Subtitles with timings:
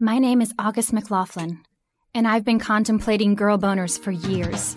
[0.00, 1.58] My name is August McLaughlin,
[2.14, 4.76] and I've been contemplating girl boners for years.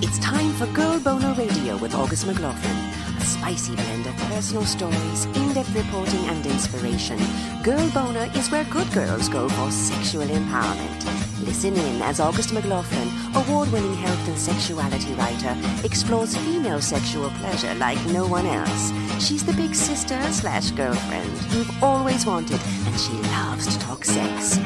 [0.00, 2.76] It's time for Girl Boner Radio with August McLaughlin.
[3.18, 7.18] A spicy blend of personal stories, in depth reporting, and inspiration.
[7.62, 11.44] Girl Boner is where good girls go for sexual empowerment.
[11.44, 13.08] Listen in as August McLaughlin,
[13.42, 18.92] award winning health and sexuality writer, explores female sexual pleasure like no one else.
[19.24, 24.58] She's the big sister slash girlfriend you've always wanted, and she loves to talk sex.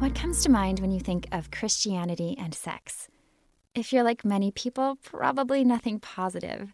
[0.00, 3.08] What comes to mind when you think of Christianity and sex?
[3.74, 6.72] If you're like many people, probably nothing positive.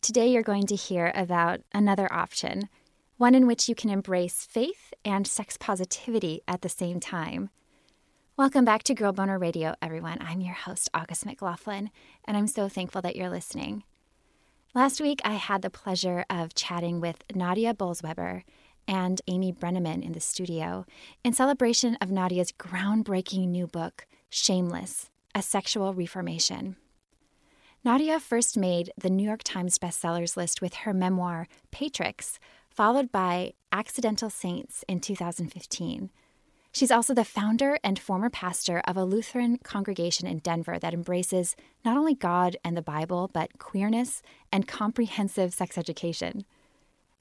[0.00, 2.68] Today, you're going to hear about another option,
[3.18, 7.50] one in which you can embrace faith and sex positivity at the same time.
[8.36, 10.18] Welcome back to Girl Boner Radio, everyone.
[10.20, 11.90] I'm your host, August McLaughlin,
[12.26, 13.82] and I'm so thankful that you're listening.
[14.72, 18.44] Last week, I had the pleasure of chatting with Nadia Bolz-Weber
[18.86, 20.86] and Amy Brenneman in the studio
[21.24, 26.76] in celebration of Nadia's groundbreaking new book, Shameless A Sexual Reformation.
[27.84, 32.38] Nadia first made the New York Times bestsellers list with her memoir, Pastrix,
[32.78, 36.10] followed by Accidental Saints in 2015.
[36.70, 41.56] She's also the founder and former pastor of a Lutheran congregation in Denver that embraces
[41.84, 46.44] not only God and the Bible, but queerness and comprehensive sex education.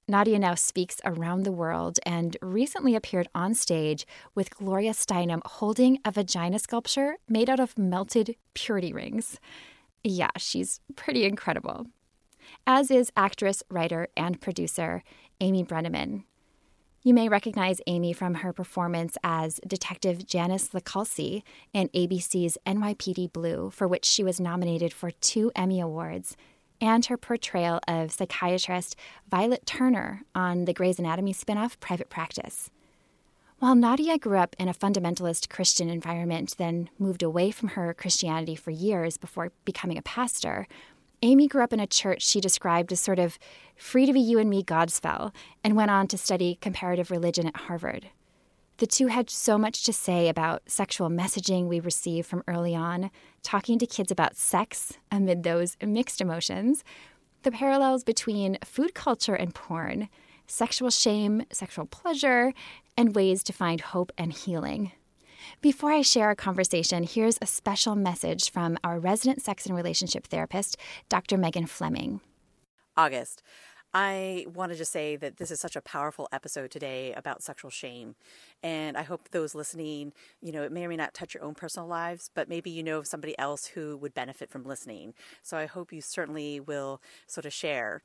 [0.07, 4.05] Nadia now speaks around the world and recently appeared on stage
[4.35, 9.39] with Gloria Steinem holding a vagina sculpture made out of melted purity rings.
[10.03, 11.87] Yeah, she's pretty incredible.
[12.65, 15.03] As is actress, writer, and producer
[15.39, 16.23] Amy Brenneman.
[17.03, 21.43] You may recognize Amy from her performance as Detective Janice Licalsi
[21.73, 26.35] in ABC's NYPD Blue, for which she was nominated for two Emmy Awards,
[26.81, 28.95] and her portrayal of psychiatrist
[29.29, 32.69] Violet Turner on the Grey's Anatomy spinoff Private Practice.
[33.59, 38.55] While Nadia grew up in a fundamentalist Christian environment, then moved away from her Christianity
[38.55, 40.67] for years before becoming a pastor,
[41.23, 43.39] Amy grew up in a church she described as sort of
[43.75, 45.33] free to be you and me Godspell,
[45.63, 48.09] and went on to study comparative religion at Harvard.
[48.77, 53.09] The two had so much to say about sexual messaging we receive from early on,
[53.41, 56.83] talking to kids about sex amid those mixed emotions,
[57.41, 60.09] the parallels between food culture and porn,
[60.45, 62.53] sexual shame, sexual pleasure,
[62.95, 64.91] and ways to find hope and healing.
[65.61, 70.27] Before I share our conversation, here's a special message from our resident sex and relationship
[70.27, 70.77] therapist,
[71.09, 71.37] Dr.
[71.37, 72.21] Megan Fleming.
[72.95, 73.43] August.
[73.93, 77.71] I want to just say that this is such a powerful episode today about sexual
[77.71, 78.15] shame.
[78.61, 81.55] And I hope those listening, you know, it may or may not touch your own
[81.55, 85.13] personal lives, but maybe you know of somebody else who would benefit from listening.
[85.41, 88.01] So I hope you certainly will sort of share.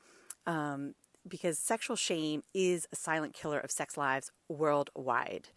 [0.47, 0.95] Um,
[1.27, 5.49] because sexual shame is a silent killer of sex lives worldwide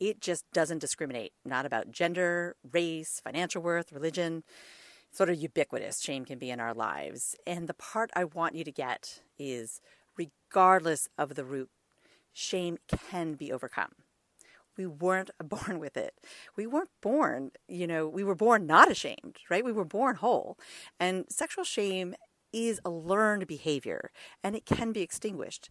[0.00, 4.42] it just doesn't discriminate, not about gender, race, financial worth, religion.
[5.12, 7.36] Sort of ubiquitous shame can be in our lives.
[7.46, 9.80] And the part I want you to get is
[10.16, 11.68] regardless of the root,
[12.32, 13.92] shame can be overcome.
[14.76, 16.14] We weren't born with it.
[16.56, 19.64] We weren't born, you know, we were born not ashamed, right?
[19.64, 20.58] We were born whole.
[20.98, 22.14] And sexual shame
[22.52, 24.10] is a learned behavior
[24.42, 25.70] and it can be extinguished.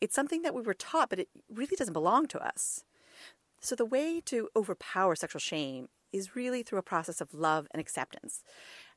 [0.00, 2.84] It's something that we were taught, but it really doesn't belong to us.
[3.60, 7.80] So, the way to overpower sexual shame is really through a process of love and
[7.80, 8.42] acceptance.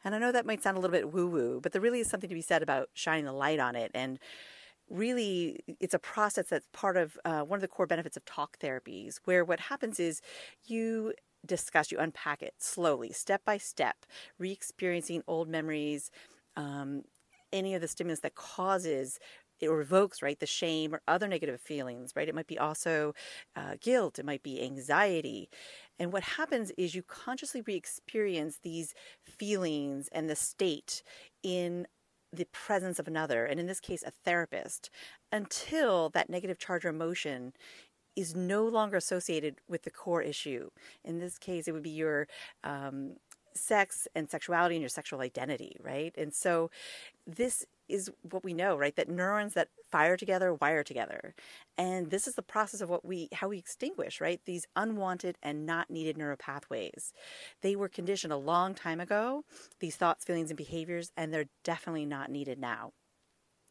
[0.03, 2.09] And I know that might sound a little bit woo woo, but there really is
[2.09, 3.91] something to be said about shining the light on it.
[3.93, 4.19] And
[4.89, 8.57] really, it's a process that's part of uh, one of the core benefits of talk
[8.59, 10.21] therapies, where what happens is
[10.65, 11.13] you
[11.45, 14.05] discuss, you unpack it slowly, step by step,
[14.39, 16.09] re experiencing old memories.
[16.55, 17.03] Um,
[17.51, 19.19] any of the stimulus that causes
[19.63, 22.27] it revokes right the shame or other negative feelings right?
[22.27, 23.13] It might be also
[23.55, 25.49] uh, guilt it might be anxiety.
[25.99, 28.93] And what happens is you consciously re-experience these
[29.25, 31.03] feelings and the state
[31.43, 31.87] in
[32.31, 34.89] the presence of another and in this case a therapist
[35.31, 37.53] until that negative charge or emotion
[38.15, 40.69] is no longer associated with the core issue.
[41.03, 42.27] In this case it would be your
[42.63, 43.15] um,
[43.55, 46.13] sex and sexuality and your sexual identity, right?
[46.17, 46.69] And so
[47.25, 48.95] this is what we know, right?
[48.95, 51.35] That neurons that fire together wire together.
[51.77, 54.41] And this is the process of what we how we extinguish, right?
[54.45, 57.13] These unwanted and not needed neural pathways.
[57.61, 59.43] They were conditioned a long time ago,
[59.79, 62.91] these thoughts, feelings and behaviors, and they're definitely not needed now.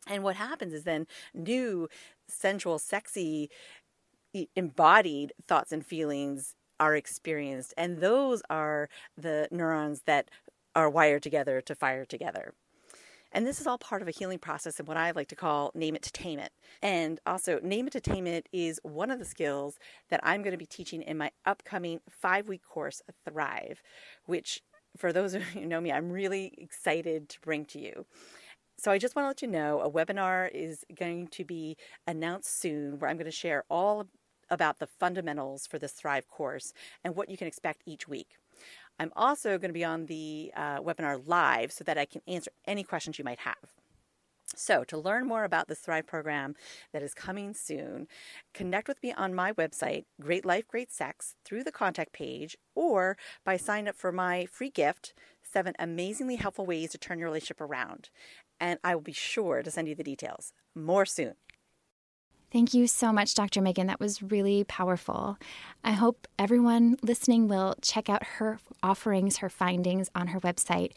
[0.07, 1.89] And what happens is then new
[2.29, 3.51] sensual, sexy
[4.57, 7.75] embodied thoughts and feelings are experienced.
[7.77, 10.31] And those are the neurons that
[10.75, 12.55] are wired together to fire together.
[13.33, 15.73] And this is all part of a healing process and what I like to call
[15.75, 16.53] name it to tame it.
[16.83, 19.79] And also, name it to tame it is one of the skills
[20.11, 23.83] that I'm going to be teaching in my upcoming five week course, Thrive,
[24.27, 24.63] which
[24.97, 28.07] for those of you who know me, I'm really excited to bring to you.
[28.79, 31.77] So I just want to let you know a webinar is going to be
[32.07, 34.07] announced soon where I'm going to share all
[34.51, 36.73] about the fundamentals for this Thrive course
[37.05, 38.37] and what you can expect each week.
[38.99, 42.51] I'm also going to be on the uh, webinar live so that I can answer
[42.67, 43.75] any questions you might have.
[44.55, 46.55] So, to learn more about this Thrive program
[46.93, 48.07] that is coming soon,
[48.53, 53.17] connect with me on my website, Great Life, Great Sex, through the contact page or
[53.45, 57.61] by signing up for my free gift, Seven Amazingly Helpful Ways to Turn Your Relationship
[57.61, 58.11] Around.
[58.61, 60.53] And I will be sure to send you the details.
[60.75, 61.35] More soon.
[62.53, 63.63] Thank you so much, Dr.
[63.63, 63.87] Megan.
[63.87, 65.39] That was really powerful.
[65.83, 70.93] I hope everyone listening will check out her offerings, her findings on her website.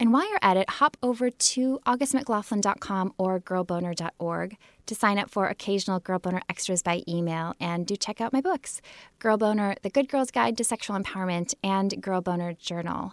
[0.00, 4.56] And while you're at it, hop over to augustmclaughlin.com or girlboner.org
[4.86, 8.40] to sign up for occasional Girl Boner extras by email and do check out my
[8.40, 8.80] books
[9.18, 13.12] Girl Boner, The Good Girl's Guide to Sexual Empowerment, and Girl Boner Journal.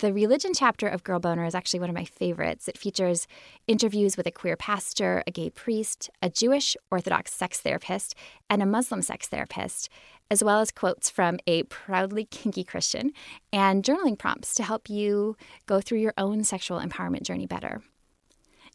[0.00, 2.68] The religion chapter of Girl Boner is actually one of my favorites.
[2.68, 3.26] It features
[3.66, 8.14] interviews with a queer pastor, a gay priest, a Jewish Orthodox sex therapist,
[8.48, 9.90] and a Muslim sex therapist,
[10.30, 13.12] as well as quotes from a proudly kinky Christian
[13.52, 15.36] and journaling prompts to help you
[15.66, 17.82] go through your own sexual empowerment journey better.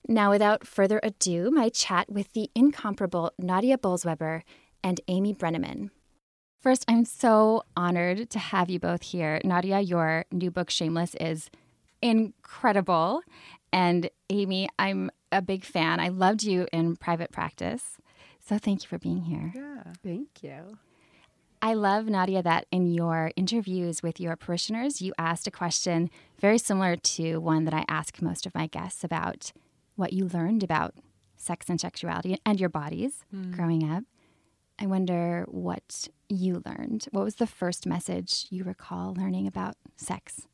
[0.08, 4.44] Now, without further ado, my chat with the incomparable Nadia Bolz-Weber
[4.84, 5.90] and Amy Brenneman.
[6.66, 9.40] First, I'm so honored to have you both here.
[9.44, 11.52] Nadia, your new book, Shameless, is
[12.02, 13.22] incredible.
[13.72, 16.00] And Amy, I'm a big fan.
[16.00, 18.00] I loved you in private practice.
[18.44, 19.54] So thank you for being here.
[19.54, 20.80] Yeah, thank you.
[21.62, 26.10] I love, Nadia, that in your interviews with your parishioners, you asked a question
[26.40, 29.52] very similar to one that I ask most of my guests about
[29.98, 30.96] what you learned about
[31.38, 33.56] sex and sexuality and your bodies mm.
[33.56, 34.04] growing up.
[34.78, 37.08] I wonder what you learned.
[37.12, 40.48] What was the first message you recall learning about sex?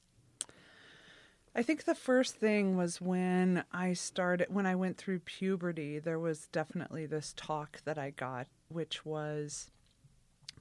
[1.56, 6.20] I think the first thing was when I started, when I went through puberty, there
[6.20, 9.70] was definitely this talk that I got, which was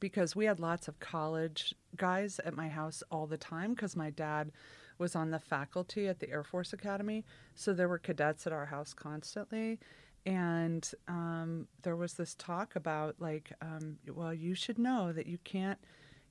[0.01, 4.11] because we had lots of college guys at my house all the time because my
[4.11, 4.51] dad
[4.99, 7.25] was on the faculty at the Air Force Academy.
[7.55, 9.79] So there were cadets at our house constantly
[10.27, 15.39] and um, there was this talk about like um, well you should know that you
[15.45, 15.79] can't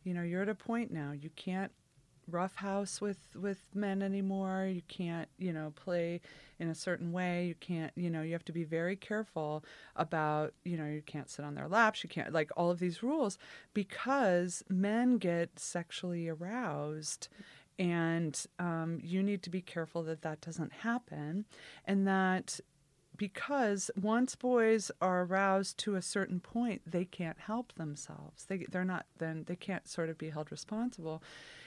[0.04, 1.12] you know you're at a point now.
[1.12, 1.72] You can't
[2.32, 4.70] roughhouse with with men anymore.
[4.72, 6.22] You can't you know play
[6.60, 7.48] in a certain way.
[7.48, 9.64] You can't you know you have to be very careful
[9.96, 12.04] about you know you can't sit on their laps.
[12.04, 13.38] You can't like all of these rules
[13.74, 17.28] because men get sexually aroused
[17.78, 21.46] and um, you need to be careful that that doesn't happen
[21.86, 22.60] and that
[23.20, 28.46] because once boys are aroused to a certain point, they can't help themselves.
[28.46, 31.22] They they're not then they can't sort of be held responsible.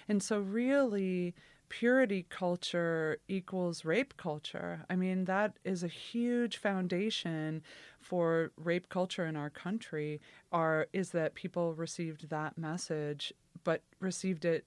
[0.08, 1.34] And so really
[1.68, 4.84] purity culture equals rape culture.
[4.88, 7.62] I mean, that is a huge foundation
[8.00, 10.20] for rape culture in our country
[10.52, 13.32] are is that people received that message
[13.62, 14.64] but received it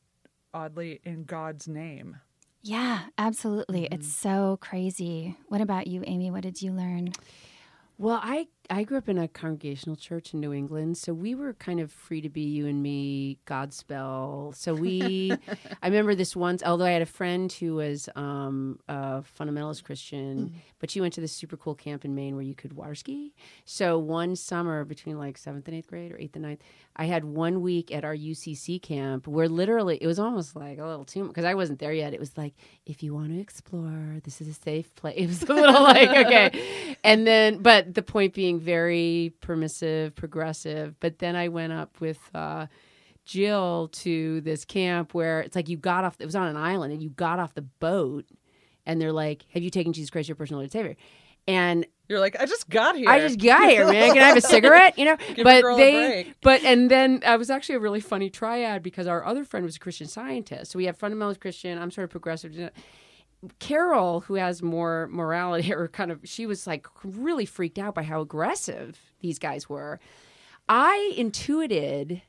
[0.54, 2.18] oddly in God's name.
[2.66, 3.82] Yeah, absolutely.
[3.84, 3.94] Mm-hmm.
[3.94, 5.38] It's so crazy.
[5.50, 6.32] What about you, Amy?
[6.32, 7.10] What did you learn?
[8.00, 11.54] Well, I I grew up in a congregational church in New England, so we were
[11.54, 14.56] kind of free to be you and me, Godspell.
[14.56, 15.32] So we,
[15.84, 16.64] I remember this once.
[16.64, 20.58] Although I had a friend who was um, a fundamentalist Christian, mm-hmm.
[20.80, 23.34] but she went to this super cool camp in Maine where you could water ski.
[23.66, 26.62] So one summer between like seventh and eighth grade or eighth and ninth,
[26.96, 30.86] I had one week at our UCC camp where literally it was almost like a
[30.86, 32.14] little too because I wasn't there yet.
[32.14, 32.54] It was like
[32.86, 35.16] if you want to explore, this is a safe place.
[35.26, 40.16] It was a little like okay, and then but the point being being very permissive,
[40.16, 41.00] progressive.
[41.00, 42.68] But then I went up with uh,
[43.26, 46.94] Jill to this camp where it's like you got off, it was on an island,
[46.94, 48.26] and you got off the boat,
[48.86, 50.96] and they're like, Have you taken Jesus Christ your personal Lord and Savior?
[51.48, 53.10] And you're like, I just got here.
[53.10, 54.14] I just got here, man.
[54.14, 54.98] Can I have a cigarette?
[54.98, 59.08] You know, but they, but and then I was actually a really funny triad because
[59.08, 60.72] our other friend was a Christian scientist.
[60.72, 61.78] So we have fundamentalist Christian.
[61.78, 62.72] I'm sort of progressive.
[63.60, 68.04] Carol, who has more morality, or kind of, she was like really freaked out by
[68.04, 70.00] how aggressive these guys were.
[70.68, 72.22] I intuited,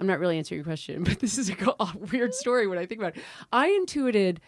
[0.00, 3.00] I'm not really answering your question, but this is a weird story when I think
[3.00, 3.22] about it.
[3.52, 4.40] I intuited,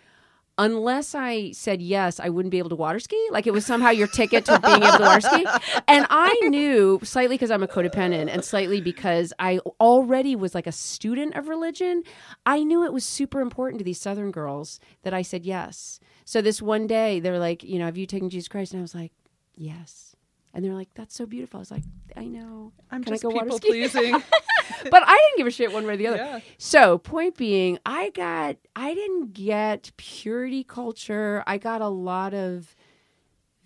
[0.58, 3.28] unless I said yes, I wouldn't be able to water ski.
[3.30, 5.46] Like it was somehow your ticket to being able to water ski.
[5.86, 10.66] And I knew slightly because I'm a codependent and slightly because I already was like
[10.66, 12.02] a student of religion.
[12.44, 16.00] I knew it was super important to these Southern girls that I said yes.
[16.24, 18.72] So this one day they're like, you know, have you taken Jesus Christ?
[18.72, 19.12] And I was like,
[19.56, 20.07] yes.
[20.54, 21.58] And they're like, that's so beautiful.
[21.58, 21.84] I was like,
[22.16, 22.72] I know.
[22.90, 24.12] I'm Can I go water people pleasing.
[24.90, 26.16] but I didn't give a shit one way or the other.
[26.16, 26.40] Yeah.
[26.56, 31.44] So, point being, I got, I didn't get purity culture.
[31.46, 32.74] I got a lot of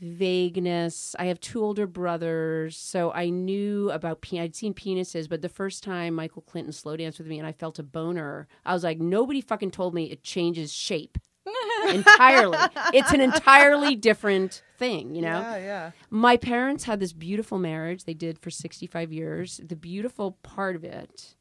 [0.00, 1.14] vagueness.
[1.18, 5.48] I have two older brothers, so I knew about, pe- I'd seen penises, but the
[5.48, 8.82] first time Michael Clinton slow danced with me and I felt a boner, I was
[8.82, 11.18] like, nobody fucking told me it changes shape
[11.88, 12.58] entirely.
[12.92, 15.40] it's an entirely different thing, you know?
[15.40, 15.90] Yeah, yeah.
[16.10, 18.04] My parents had this beautiful marriage.
[18.04, 19.60] They did for 65 years.
[19.64, 21.36] The beautiful part of it,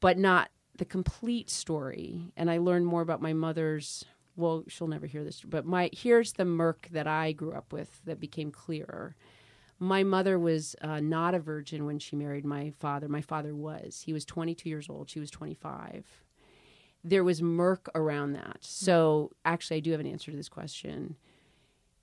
[0.00, 2.32] but not the complete story.
[2.36, 4.04] And I learned more about my mother's.
[4.34, 8.02] Well, she'll never hear this, but my here's the murk that I grew up with
[8.04, 9.14] that became clearer.
[9.78, 13.08] My mother was uh, not a virgin when she married my father.
[13.08, 14.02] My father was.
[14.04, 15.08] He was 22 years old.
[15.08, 16.04] She was 25
[17.04, 18.58] there was murk around that.
[18.62, 21.14] So actually, I do have an answer to this question.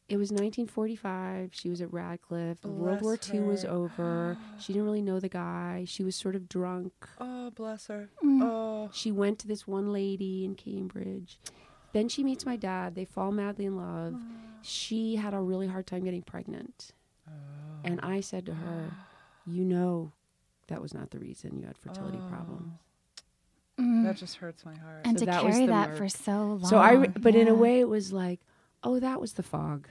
[0.07, 1.50] It was 1945.
[1.53, 2.63] She was at Radcliffe.
[2.63, 4.38] World War Bless II was over.
[4.59, 5.85] She didn't really know the guy.
[5.88, 6.93] She was sort of drunk.
[7.19, 8.09] Oh, bless her.
[8.24, 8.41] Mm.
[8.43, 11.39] Oh, She went to this one lady in Cambridge.
[11.93, 12.93] Then she meets my dad.
[12.93, 14.15] They fall madly in love.
[14.62, 16.91] She had a really hard time getting pregnant.
[17.83, 18.91] And I said to her,
[19.47, 20.12] You know,
[20.67, 22.27] that was not the reason you had fertility Oh.
[22.29, 22.74] problems.
[23.79, 24.05] Mm.
[24.05, 25.01] that just hurts my heart.
[25.03, 25.97] and So to that was carry the that murk.
[25.97, 26.31] for so
[26.62, 26.65] long.
[26.65, 28.39] So I, re- but in a way, it was like,
[28.86, 29.88] Oh, that was the fog.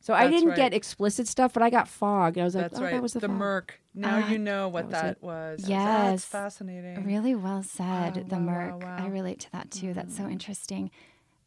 [0.00, 0.56] So I That's didn't right.
[0.56, 2.36] get explicit stuff, but I got fog.
[2.36, 2.90] And I was like, That's Oh, right.
[2.92, 3.36] that was the, the fog.
[3.36, 3.80] murk.
[3.94, 5.64] Now Ah, you know what that that was.
[5.66, 5.84] Yes.
[5.84, 7.04] That's fascinating.
[7.04, 8.96] Really well said, Wow, the wow, wow, wow.
[8.98, 9.94] I relate to that too.
[9.94, 10.16] That's Mm.
[10.16, 10.90] so interesting.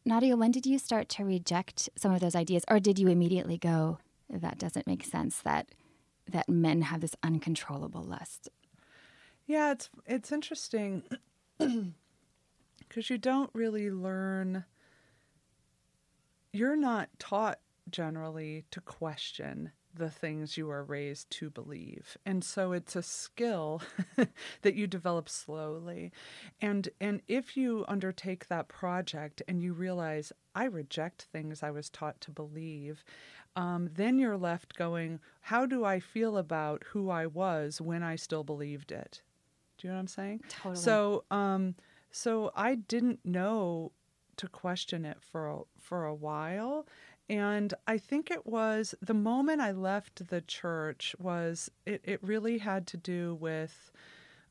[0.06, 3.58] Nadia, when did you start to reject some of those ideas, or did you immediately
[3.58, 3.98] go,
[4.30, 5.42] "That doesn't make sense"?
[5.42, 5.68] That
[6.30, 8.48] that men have this uncontrollable lust.
[9.46, 11.02] Yeah, it's it's interesting
[11.58, 14.64] because you don't really learn.
[16.56, 17.58] You're not taught
[17.90, 23.82] generally to question the things you are raised to believe, and so it's a skill
[24.62, 26.12] that you develop slowly.
[26.58, 31.90] And and if you undertake that project and you realize I reject things I was
[31.90, 33.04] taught to believe,
[33.54, 38.16] um, then you're left going, how do I feel about who I was when I
[38.16, 39.20] still believed it?
[39.76, 40.40] Do you know what I'm saying?
[40.48, 40.76] Totally.
[40.76, 41.74] So, um,
[42.10, 43.92] so I didn't know
[44.38, 46.86] to question it for a, for a while,
[47.28, 52.58] and I think it was the moment I left the church was it, it really
[52.58, 53.90] had to do with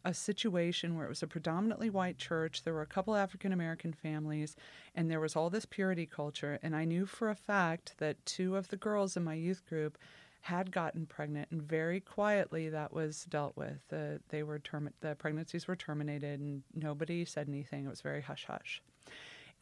[0.03, 2.63] a situation where it was a predominantly white church.
[2.63, 4.55] There were a couple African American families,
[4.93, 6.59] and there was all this purity culture.
[6.61, 9.97] And I knew for a fact that two of the girls in my youth group
[10.41, 13.79] had gotten pregnant, and very quietly that was dealt with.
[13.87, 17.85] The they were term- the pregnancies were terminated, and nobody said anything.
[17.85, 18.83] It was very hush hush,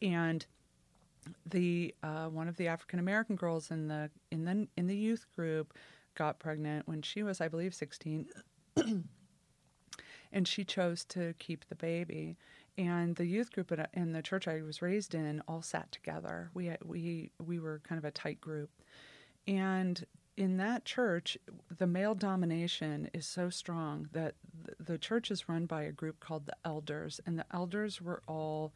[0.02, 0.46] and
[1.46, 5.26] the uh, one of the African American girls in the in the in the youth
[5.34, 5.74] group
[6.14, 8.28] got pregnant when she was, I believe, 16.
[10.32, 12.36] and she chose to keep the baby.
[12.76, 16.50] And the youth group in the church I was raised in all sat together.
[16.54, 18.70] We, we, we were kind of a tight group.
[19.46, 20.04] And
[20.36, 21.38] in that church,
[21.76, 24.34] the male domination is so strong that
[24.80, 28.72] the church is run by a group called the elders, and the elders were all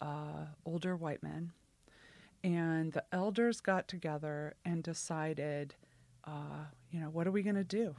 [0.00, 1.52] uh, older white men.
[2.42, 5.74] And the elders got together and decided,
[6.24, 7.94] uh, you know, what are we going to do?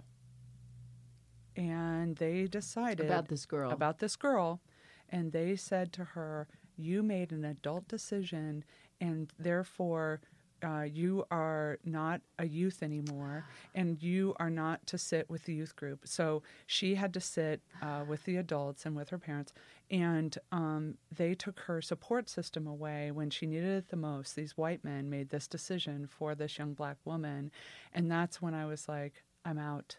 [1.55, 3.71] And they decided about this girl.
[3.71, 4.61] About this girl.
[5.09, 8.63] And they said to her, You made an adult decision,
[8.99, 10.21] and therefore
[10.63, 15.53] uh, you are not a youth anymore and you are not to sit with the
[15.53, 16.01] youth group.
[16.05, 19.53] So she had to sit uh, with the adults and with her parents.
[19.89, 24.35] And um, they took her support system away when she needed it the most.
[24.35, 27.51] These white men made this decision for this young black woman.
[27.93, 29.97] And that's when I was like, I'm out.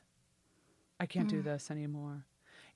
[0.99, 1.33] I can't mm.
[1.33, 2.25] do this anymore.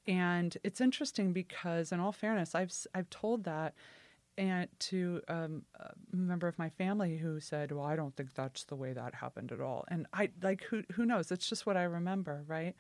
[0.07, 3.75] And it's interesting because, in all fairness, I've, I've told that
[4.39, 8.65] and to um, a member of my family who said, "Well, I don't think that's
[8.65, 11.31] the way that happened at all." And I like who who knows?
[11.31, 12.75] It's just what I remember, right?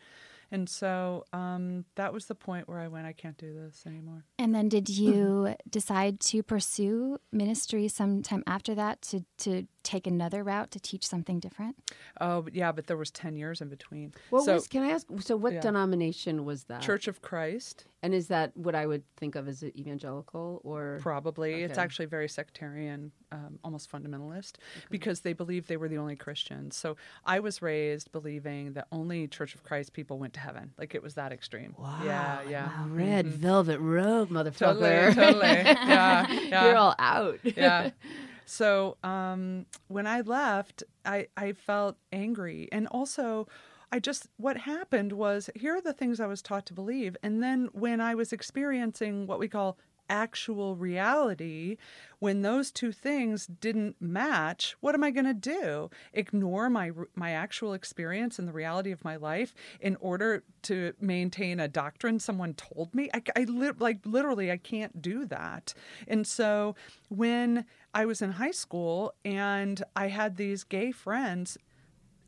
[0.50, 4.24] And so um, that was the point where I went, I can't do this anymore.
[4.38, 10.42] And then did you decide to pursue ministry sometime after that to, to take another
[10.42, 11.76] route to teach something different?
[12.20, 14.12] Oh, yeah, but there was 10 years in between.
[14.30, 15.60] What so, was, can I ask, so what yeah.
[15.60, 16.82] denomination was that?
[16.82, 17.84] Church of Christ.
[18.02, 20.98] And is that what I would think of as evangelical or?
[21.00, 21.54] Probably.
[21.54, 21.62] Okay.
[21.62, 24.86] It's actually very sectarian, um, almost fundamentalist, okay.
[24.90, 26.76] because they believed they were the only Christians.
[26.76, 30.72] So I was raised believing that only Church of Christ people went to heaven.
[30.78, 31.74] Like it was that extreme.
[31.78, 32.00] Wow.
[32.04, 32.66] Yeah, yeah.
[32.66, 32.86] Wow.
[32.90, 33.36] Red mm-hmm.
[33.36, 35.14] velvet robe, motherfucker.
[35.14, 35.46] Totally, totally.
[35.64, 36.64] yeah, yeah.
[36.66, 37.38] You're all out.
[37.44, 37.90] yeah.
[38.46, 42.68] So um, when I left, I, I felt angry.
[42.72, 43.48] And also,
[43.92, 47.16] I just, what happened was here are the things I was taught to believe.
[47.22, 51.76] And then when I was experiencing what we call actual reality,
[52.18, 55.90] when those two things didn't match, what am I going to do?
[56.12, 61.60] Ignore my my actual experience and the reality of my life in order to maintain
[61.60, 63.10] a doctrine someone told me?
[63.12, 65.74] I, I li- like literally I can't do that.
[66.08, 66.74] And so
[67.08, 71.58] when I was in high school and I had these gay friends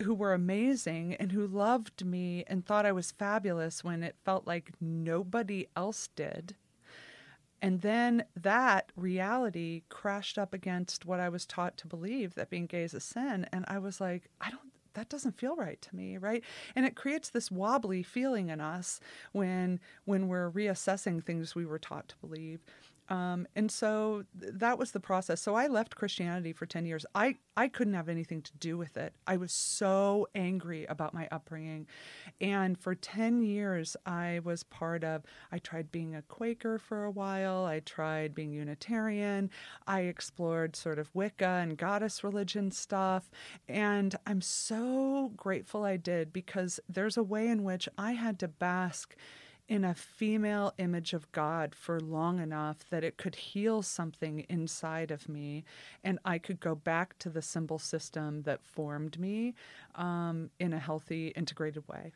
[0.02, 4.46] who were amazing and who loved me and thought I was fabulous when it felt
[4.46, 6.54] like nobody else did
[7.60, 12.66] and then that reality crashed up against what I was taught to believe that being
[12.66, 13.46] gay is a sin.
[13.52, 14.60] And I was like, I don't,
[14.94, 16.42] that doesn't feel right to me right
[16.74, 18.98] and it creates this wobbly feeling in us
[19.30, 22.60] when when we're reassessing things we were taught to believe
[23.08, 25.40] um, and so th- that was the process.
[25.40, 27.06] So I left Christianity for 10 years.
[27.14, 29.14] I, I couldn't have anything to do with it.
[29.26, 31.86] I was so angry about my upbringing.
[32.40, 37.10] And for 10 years, I was part of, I tried being a Quaker for a
[37.10, 37.64] while.
[37.64, 39.50] I tried being Unitarian.
[39.86, 43.30] I explored sort of Wicca and goddess religion stuff.
[43.68, 48.48] And I'm so grateful I did because there's a way in which I had to
[48.48, 49.16] bask
[49.68, 55.10] in a female image of God for long enough that it could heal something inside
[55.10, 55.64] of me
[56.02, 59.54] and I could go back to the symbol system that formed me
[59.94, 62.12] um, in a healthy, integrated way.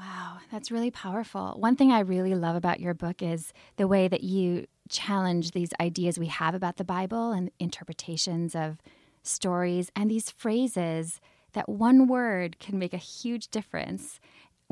[0.00, 1.54] Wow, that's really powerful.
[1.58, 5.70] One thing I really love about your book is the way that you challenge these
[5.80, 8.78] ideas we have about the Bible and interpretations of
[9.22, 11.20] stories and these phrases
[11.52, 14.20] that one word can make a huge difference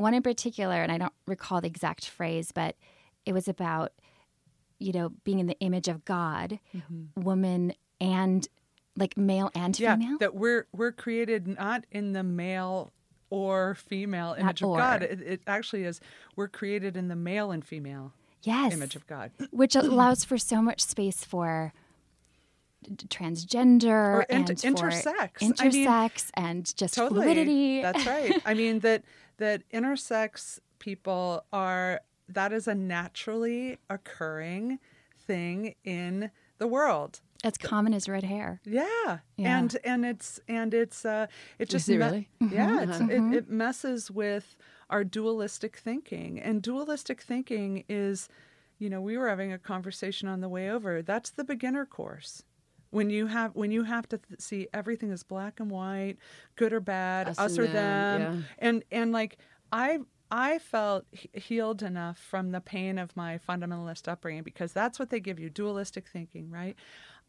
[0.03, 2.75] one in particular, and I don't recall the exact phrase, but
[3.25, 3.93] it was about,
[4.77, 7.21] you know, being in the image of God, mm-hmm.
[7.21, 8.47] woman and
[8.95, 10.17] like male and yeah, female.
[10.19, 12.91] That we're we're created not in the male
[13.29, 14.77] or female image not of.
[14.77, 15.03] God.
[15.03, 15.99] It, it, actually is
[16.35, 18.13] we're created in the male and female
[18.43, 18.73] yes.
[18.73, 21.73] image of God, which allows for so much space for
[23.09, 27.21] transgender or and intersex, intersex, I mean, and just totally.
[27.21, 27.81] fluidity.
[27.81, 28.41] That's right.
[28.45, 29.03] I mean that
[29.37, 34.79] that intersex people are that is a naturally occurring
[35.17, 37.21] thing in the world.
[37.43, 38.61] As common as red hair.
[38.63, 38.83] Yeah.
[39.35, 39.59] yeah.
[39.59, 41.27] And and it's and it's uh
[41.59, 42.29] it just it really?
[42.39, 43.33] yeah, mm-hmm.
[43.33, 44.55] it, it messes with
[44.89, 46.39] our dualistic thinking.
[46.39, 48.29] And dualistic thinking is
[48.79, 51.01] you know, we were having a conversation on the way over.
[51.01, 52.43] That's the beginner course
[52.93, 56.17] when you have when you have to th- see everything as black and white,
[56.55, 58.21] good or bad, us, us or them, them.
[58.21, 58.67] Yeah.
[58.67, 59.37] and and like
[59.71, 65.09] I I felt healed enough from the pain of my fundamentalist upbringing because that's what
[65.09, 66.75] they give you dualistic thinking, right?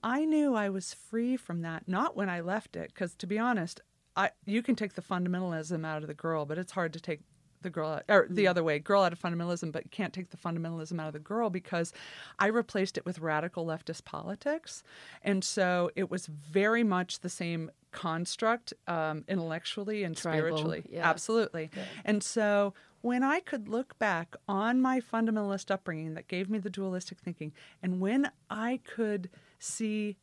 [0.03, 3.39] I knew I was free from that, not when I left it, because to be
[3.39, 3.81] honest,
[4.17, 7.21] I you can take the fundamentalism out of the girl, but it's hard to take
[7.65, 11.01] the girl or the other way, girl out of fundamentalism, but can't take the fundamentalism
[11.01, 11.93] out of the girl because
[12.39, 14.85] I replaced it with radical leftist politics,
[15.23, 21.09] and so it was very much the same construct um, intellectually and Tribal, spiritually, yeah.
[21.09, 21.71] absolutely,
[22.05, 22.73] and so.
[23.01, 27.53] When I could look back on my fundamentalist upbringing that gave me the dualistic thinking,
[27.83, 30.17] and when I could see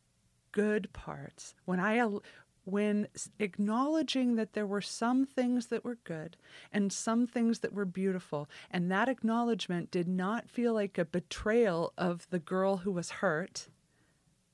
[0.52, 2.04] good parts, when I
[2.64, 6.36] when acknowledging that there were some things that were good
[6.72, 11.92] and some things that were beautiful, and that acknowledgement did not feel like a betrayal
[11.98, 13.68] of the girl who was hurt,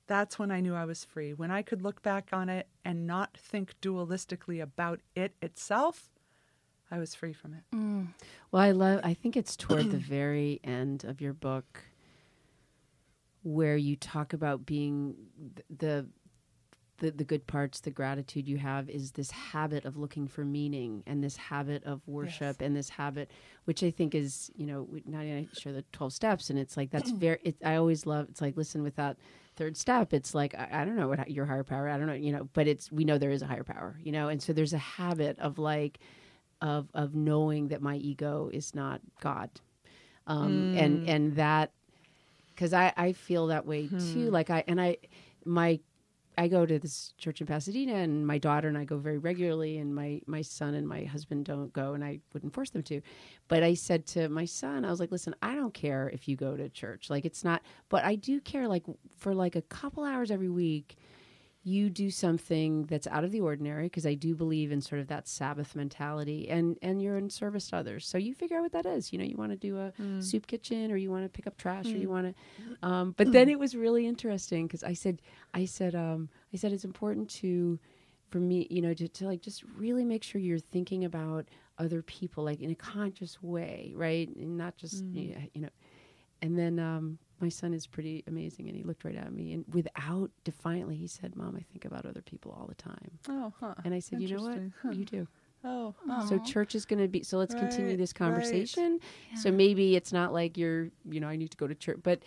[0.07, 1.35] that's when I knew I was free.
[1.35, 6.09] When I could look back on it and not think dualistically about it itself,
[6.91, 7.77] I was free from it.
[7.77, 8.09] Mm.
[8.51, 9.01] Well, I love.
[9.05, 11.85] I think it's toward the very end of your book
[13.43, 15.15] where you talk about being
[15.55, 16.07] th- the
[16.99, 21.03] the the good parts, the gratitude you have is this habit of looking for meaning
[21.07, 23.31] and this habit of worship and this habit,
[23.65, 26.77] which I think is you know we- now I share the twelve steps and it's
[26.77, 27.39] like that's very.
[27.45, 28.27] It, I always love.
[28.31, 29.17] It's like listen with that
[29.57, 30.13] third step.
[30.13, 31.89] It's like I, I don't know what your higher power.
[31.89, 33.97] I don't know you know, but it's we know there is a higher power.
[34.03, 35.99] You know, and so there's a habit of like
[36.61, 39.51] of of knowing that my ego is not God,
[40.27, 41.71] um, and and that
[42.55, 44.31] because I I feel that way too.
[44.31, 44.97] Like I and I
[45.45, 45.79] my
[46.39, 49.79] I go to this church in Pasadena, and my daughter and I go very regularly,
[49.79, 53.03] and my my son and my husband don't go, and I wouldn't force them to.
[53.49, 56.37] But I said to my son, I was like, "Listen, I don't care if you
[56.37, 57.11] go to church.
[57.11, 58.69] Like it's not, but I do care.
[58.69, 58.85] Like
[59.19, 60.97] for like a couple hours every week."
[61.65, 65.09] You do something that's out of the ordinary because I do believe in sort of
[65.09, 68.07] that Sabbath mentality and and you're in service to others.
[68.07, 69.13] So you figure out what that is.
[69.13, 69.93] You know, you want to do a
[70.23, 73.33] soup kitchen or you want to pick up trash or you want to um, but
[73.33, 75.21] then it was really interesting because I said
[75.53, 77.79] I said um, I said it's important to
[78.31, 81.47] for me, you know, to, to like just really make sure you're thinking about
[81.79, 84.29] other people like in a conscious way, right?
[84.37, 85.71] And not just yeah, you know
[86.43, 89.65] and then um, my son is pretty amazing, and he looked right at me, and
[89.73, 93.75] without defiantly, he said, "Mom, I think about other people all the time." Oh, huh.
[93.85, 94.61] And I said, "You know what?
[94.83, 94.91] Huh.
[94.93, 95.29] You do."
[95.65, 95.93] Oh,
[96.29, 97.25] So church is going to be.
[97.25, 98.15] So let's continue Right, this right.
[98.15, 99.01] conversation.
[99.35, 102.21] So maybe it's not like you're, you know, I need to go to church, but,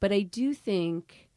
[0.00, 1.28] but I do think.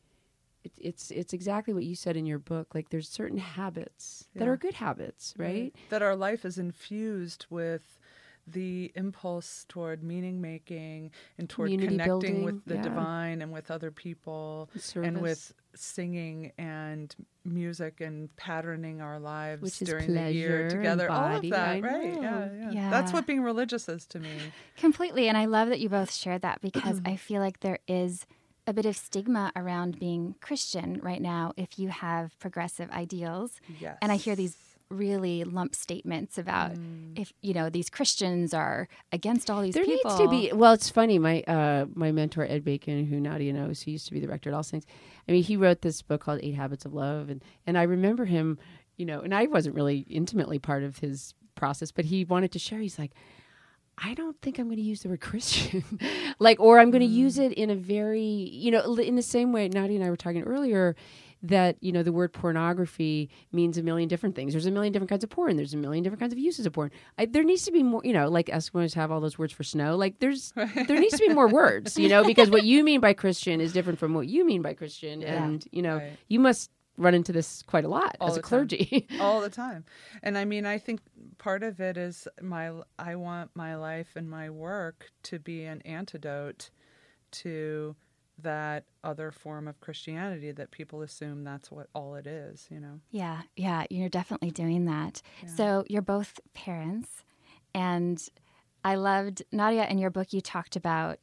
[0.63, 2.73] It, it's it's exactly what you said in your book.
[2.73, 5.73] Like there's certain habits that are good habits, right?
[5.89, 7.99] That our life is infused with
[8.47, 12.81] the impulse toward meaning making and toward Community connecting with the yeah.
[12.81, 19.81] divine and with other people and with singing and music and patterning our lives Which
[19.81, 21.09] is during the year together.
[21.11, 22.13] All of that, right?
[22.13, 22.89] Yeah, yeah, Yeah.
[22.89, 24.29] That's what being religious is to me.
[24.77, 25.27] Completely.
[25.27, 28.25] And I love that you both shared that because I feel like there is
[28.65, 33.59] a bit of stigma around being Christian right now if you have progressive ideals.
[33.79, 33.97] Yes.
[34.01, 34.57] And I hear these
[34.89, 36.71] really lump statements about
[37.15, 40.11] if, you know, these Christians are against all these there people.
[40.11, 43.81] needs to be well it's funny my uh my mentor ed bacon who nadia knows
[43.81, 44.85] he used to be the rector at all saints
[45.27, 48.25] i mean he wrote this book called eight habits of love and and i remember
[48.25, 48.57] him
[48.97, 52.59] you know and i wasn't really intimately part of his process but he wanted to
[52.59, 53.11] share he's like
[53.99, 55.83] I don't think I'm going to use the word Christian,
[56.39, 59.51] like, or I'm going to use it in a very, you know, in the same
[59.51, 60.95] way Nadia and I were talking earlier,
[61.43, 64.53] that you know the word pornography means a million different things.
[64.53, 65.55] There's a million different kinds of porn.
[65.55, 66.91] There's a million different kinds of uses of porn.
[67.17, 69.63] I, there needs to be more, you know, like Eskimos have all those words for
[69.63, 69.95] snow.
[69.95, 70.51] Like there's
[70.87, 73.73] there needs to be more words, you know, because what you mean by Christian is
[73.73, 76.17] different from what you mean by Christian, and you know, Right.
[76.27, 79.07] you must run into this quite a lot All as a clergy.
[79.21, 79.85] all the time
[80.23, 80.99] and i mean i think
[81.37, 85.83] part of it is my i want my life and my work to be an
[85.83, 86.71] antidote
[87.29, 87.95] to
[88.41, 92.99] that other form of christianity that people assume that's what all it is you know
[93.11, 95.21] Yeah, yeah, you're definitely doing that.
[95.55, 97.23] So you're both parents,
[97.73, 98.21] and
[98.83, 99.87] I loved Nadia.
[99.87, 101.19] In your book, you talked about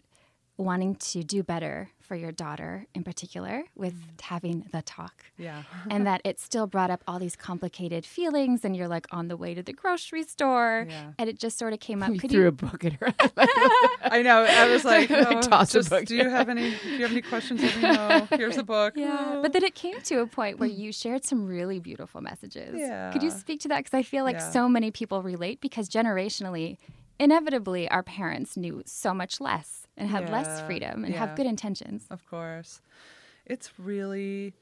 [0.56, 4.20] wanting to do better for your daughter, in particular, with mm.
[4.20, 8.64] having the talk, yeah and that it still brought up all these complicated feelings.
[8.64, 11.12] And you're like on the way to the grocery store, Yeah.
[11.18, 12.10] and it just sort of came up.
[12.10, 12.48] you Could threw you?
[12.48, 13.12] a book at her.
[14.04, 16.04] i know i was like oh, Toss a book.
[16.04, 18.94] do you have any do you have any questions let me know here's a book
[18.96, 20.78] Yeah, but then it came to a point where mm.
[20.78, 22.74] you shared some really beautiful messages.
[22.78, 23.10] Yeah.
[23.12, 23.78] Could you speak to that?
[23.78, 24.50] Because I feel like Yeah.
[24.50, 26.76] so many people relate because generationally,
[27.18, 31.20] inevitably, our parents knew so much less and had less freedom and yeah.
[31.20, 32.06] have good intentions.
[32.10, 32.80] Of course.
[33.46, 34.54] It's really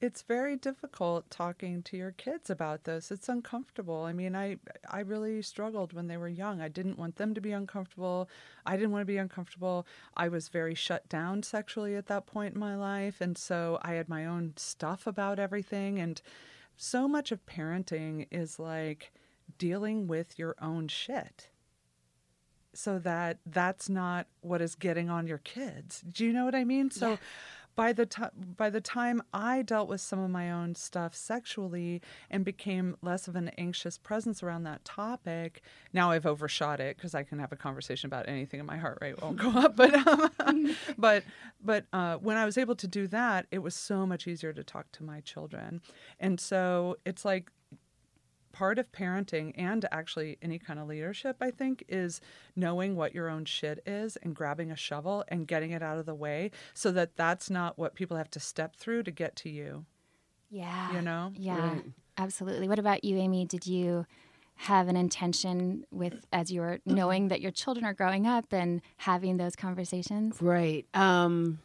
[0.00, 3.12] it's very difficult talking to your kids about this.
[3.12, 4.02] It's uncomfortable.
[4.02, 4.56] I mean, I
[4.90, 6.60] I really struggled when they were young.
[6.60, 8.28] I didn't want them to be uncomfortable.
[8.66, 9.86] I didn't want to be uncomfortable.
[10.16, 13.94] I was very shut down sexually at that point in my life, and so I
[13.94, 16.20] had my own stuff about everything and
[16.76, 19.12] so much of parenting is like
[19.58, 21.48] dealing with your own shit
[22.74, 26.02] so that that's not what is getting on your kids.
[26.10, 26.90] Do you know what I mean?
[26.90, 27.18] So
[27.74, 32.02] by the time by the time I dealt with some of my own stuff sexually
[32.30, 37.14] and became less of an anxious presence around that topic, now I've overshot it because
[37.14, 39.76] I can have a conversation about anything and my heart rate won't go up.
[39.82, 39.94] But
[40.40, 41.24] um, but
[41.62, 44.62] but uh, when I was able to do that, it was so much easier to
[44.62, 45.80] talk to my children,
[46.20, 47.50] and so it's like
[48.52, 52.20] part of parenting and actually any kind of leadership, I think, is
[52.54, 56.06] knowing what your own shit is and grabbing a shovel and getting it out of
[56.06, 59.50] the way so that that's not what people have to step through to get to
[59.50, 59.84] you.
[60.50, 60.92] Yeah.
[60.92, 61.32] You know?
[61.34, 61.76] Yeah.
[62.18, 62.68] Absolutely.
[62.68, 63.46] What about you, Amy?
[63.46, 64.06] Did you
[64.54, 68.82] have an intention with as you were knowing that your children are growing up and
[68.98, 70.40] having those conversations?
[70.40, 70.86] Right.
[70.94, 71.58] Um,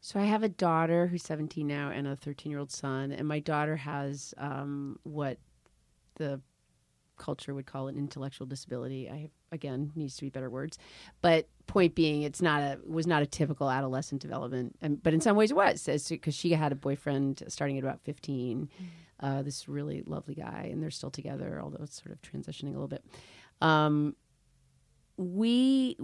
[0.00, 3.26] so I have a daughter who's 17 now and a 13 year old son, and
[3.26, 5.38] my daughter has um, what
[6.16, 6.40] the
[7.16, 9.08] culture would call an intellectual disability.
[9.08, 10.78] I again needs to be better words,
[11.22, 15.20] but point being, it's not a was not a typical adolescent development, and, but in
[15.20, 18.68] some ways it was because she had a boyfriend starting at about 15.
[19.20, 22.72] Uh, this really lovely guy, and they're still together, although it's sort of transitioning a
[22.72, 23.04] little bit.
[23.62, 24.16] Um,
[25.16, 25.96] we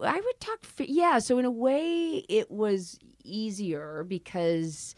[0.00, 4.96] i would talk yeah so in a way it was easier because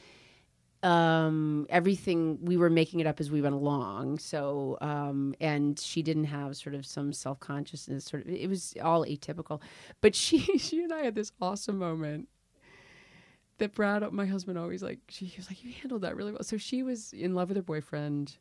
[0.82, 4.18] um everything we were making it up as we went along.
[4.18, 9.04] So um and she didn't have sort of some self-consciousness sort of it was all
[9.04, 9.60] atypical.
[10.00, 12.28] But she she and i had this awesome moment
[13.58, 16.42] that brad my husband always like she was like you handled that really well.
[16.42, 18.38] So she was in love with her boyfriend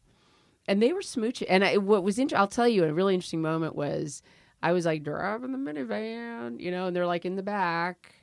[0.65, 3.41] and they were smooching and I, what was interesting i'll tell you a really interesting
[3.41, 4.21] moment was
[4.63, 8.15] i was like driving the minivan you know and they're like in the back.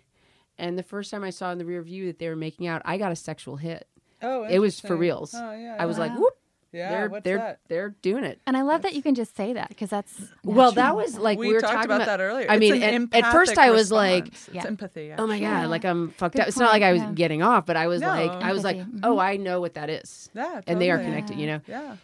[0.59, 2.81] And the first time i saw in the rear view that they were making out
[2.87, 3.87] i got a sexual hit
[4.23, 5.35] Oh, it was for reals.
[5.35, 5.77] Oh, yeah.
[5.79, 6.35] I was like, whoop.
[6.73, 7.61] yeah, they're what's they're that?
[7.69, 8.41] they're doing it.
[8.47, 11.39] And I love that you can just say that because that's Well, that was like
[11.39, 12.47] we, we, were talked talking about, that earlier.
[12.51, 14.51] I mean, an at, at first I was like, response.
[14.53, 14.61] Yeah.
[14.61, 15.13] it's empathy.
[15.17, 15.67] "Oh my god, Yeah.
[15.67, 17.13] like I'm fucked Good up." It's not like I was yeah.
[17.13, 18.09] getting off, but I was No.
[18.09, 19.01] like, I was like, Empathy.
[19.05, 21.15] "Oh, I know what that is," Yeah, and they are totally.
[21.15, 21.61] connected, you know.
[21.67, 21.97] Yeah.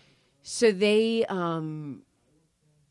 [0.42, 2.03] So they, um,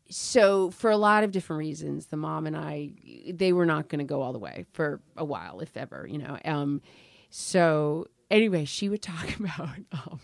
[0.08, 2.90] so for a lot of different reasons, the mom and I,
[3.30, 6.18] they were not going to go all the way for a while, if ever, you
[6.18, 6.38] know.
[6.44, 6.82] Um,
[7.30, 9.68] so anyway, she would talk about.
[9.92, 10.20] Um,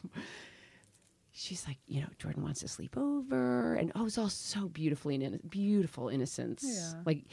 [1.33, 5.15] she's like, you know, Jordan wants to sleep over, and oh, it's all so beautifully
[5.15, 7.03] and inno- beautiful innocence, Yeah.
[7.07, 7.25] like.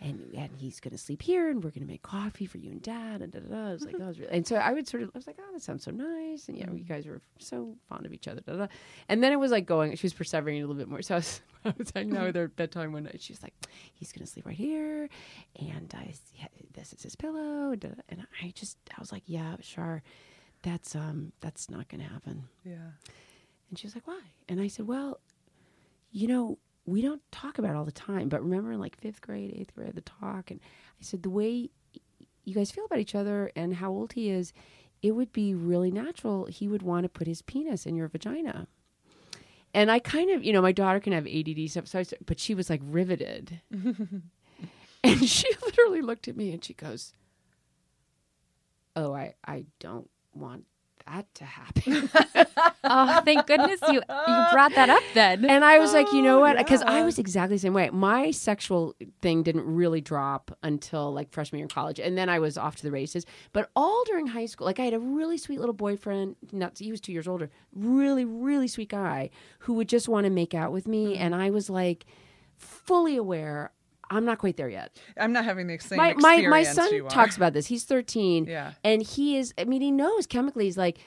[0.00, 3.22] And, and he's gonna sleep here, and we're gonna make coffee for you and dad,
[3.22, 3.68] and da da da.
[3.68, 5.36] I was like, that was really, and so I would sort of, I was like,
[5.40, 8.42] oh, that sounds so nice, and yeah, you guys were so fond of each other,
[8.42, 8.66] da da.
[9.08, 11.00] And then it was like going, she was persevering a little bit more.
[11.00, 13.22] So I was, I was hanging out with her at bedtime one night.
[13.22, 13.54] She was like,
[13.94, 15.08] he's gonna sleep right here,
[15.58, 17.94] and I, yeah, this is his pillow, da, da.
[18.10, 20.02] and I just, I was like, yeah, sure,
[20.62, 22.44] that's um, that's not gonna happen.
[22.64, 22.90] Yeah.
[23.70, 24.20] And she was like, why?
[24.48, 25.18] And I said, well,
[26.12, 29.54] you know, we don't talk about all the time, but remember in like fifth grade,
[29.56, 30.50] eighth grade, the talk.
[30.50, 30.60] And
[31.00, 31.70] I said, the way
[32.44, 34.52] you guys feel about each other and how old he is,
[35.02, 36.46] it would be really natural.
[36.46, 38.66] He would want to put his penis in your vagina.
[39.72, 42.20] And I kind of, you know, my daughter can have ADD stuff, so I, said-
[42.26, 43.60] but she was like riveted.
[45.02, 47.12] and she literally looked at me and she goes,
[48.94, 50.64] "Oh, I, I don't want
[51.06, 52.10] that to happen."
[52.84, 55.44] oh, thank goodness you you brought that up then.
[55.44, 56.56] And I was like, you know Oh, what?
[56.58, 57.90] Because I was exactly the same way.
[57.90, 62.38] My sexual thing didn't really drop until like freshman year in college, and then I
[62.38, 63.24] was off to the races.
[63.52, 66.36] But all during high school, like I had a really sweet little boyfriend.
[66.52, 67.50] Not he was two years older.
[67.74, 70.90] Really, really sweet guy who would just want to make out with Mm.
[70.90, 72.04] me, and I was like
[72.56, 73.72] fully aware.
[74.16, 74.96] I'm not quite there yet.
[75.16, 77.66] I'm not having the same My my my son talks about this.
[77.66, 78.72] He's 13, Yeah.
[78.82, 79.52] and he is.
[79.58, 80.64] I mean, he knows chemically.
[80.64, 80.98] He's like,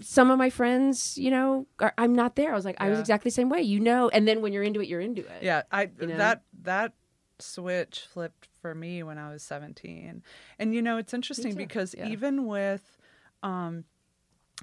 [0.00, 2.52] some of my friends, you know, are, I'm not there.
[2.52, 3.00] I was like, I was Yeah.
[3.00, 4.08] exactly the same way, you know.
[4.08, 5.42] And then when you're into it, you're into it.
[5.42, 6.16] Yeah, I you know?
[6.16, 6.92] that that
[7.38, 10.22] switch flipped for me when I was 17.
[10.58, 12.06] And you know, it's interesting because yeah.
[12.08, 12.98] even with
[13.42, 13.84] um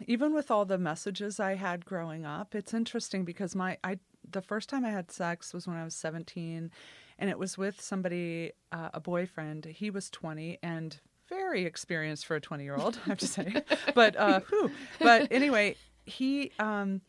[0.08, 4.42] even with all the messages I had growing up, it's interesting because my I the
[4.42, 6.72] first time I had sex was when I was 17
[7.19, 9.65] and it was with somebody uh, a boyfriend.
[9.65, 13.63] He was 20 and very experienced for a 20 year old, I have to say.
[13.95, 14.69] but uh whew.
[15.00, 17.02] but anyway, he um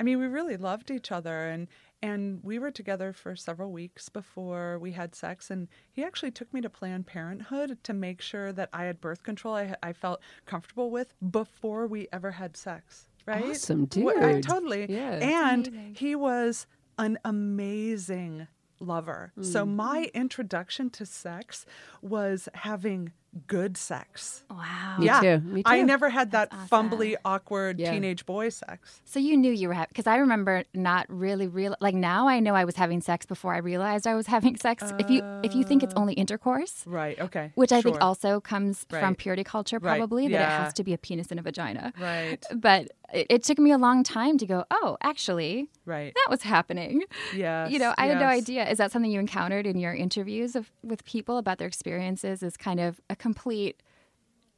[0.00, 1.66] I mean, we really loved each other and
[2.00, 6.54] and we were together for several weeks before we had sex and he actually took
[6.54, 10.20] me to Planned Parenthood to make sure that I had birth control I, I felt
[10.46, 13.44] comfortable with before we ever had sex, right?
[13.44, 14.44] Awesome, Wh- I- dude.
[14.44, 14.86] totally.
[14.88, 15.14] Yeah.
[15.50, 16.66] And he was
[16.98, 18.46] an amazing
[18.80, 19.32] lover.
[19.40, 19.74] So Mm.
[19.76, 21.66] my introduction to sex
[22.02, 23.12] was having
[23.46, 24.42] good sex.
[24.50, 24.96] Wow.
[24.98, 27.92] Me yeah, too, me I never had that That's fumbly, awkward Yeah.
[27.92, 29.00] teenage boy sex.
[29.04, 31.76] So you knew you were having, because I remember not really real.
[31.80, 34.92] Like now, I know I was having sex before I realized I was having sex.
[34.98, 36.00] if you if you think it's oh.
[36.00, 37.18] only intercourse, Right.
[37.20, 37.52] Okay.
[37.54, 39.98] which I think also comes from purity culture, Right.
[39.98, 41.92] probably that it has to be a penis and a vagina.
[42.00, 42.44] Right.
[42.54, 44.64] But it, it took me a long time to go.
[44.70, 46.12] Oh, actually, Right.
[46.14, 47.02] that was happening.
[47.34, 47.68] Yeah.
[47.68, 48.68] You know, I had no idea.
[48.68, 52.42] Is that something you encountered in your interviews of, with people about their experiences?
[52.42, 53.82] Is kind of a complete,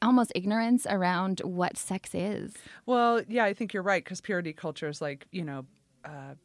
[0.03, 2.55] almost ignorance around what sex is.
[2.87, 5.67] Well, yeah, I think you're right because purity culture is like you know,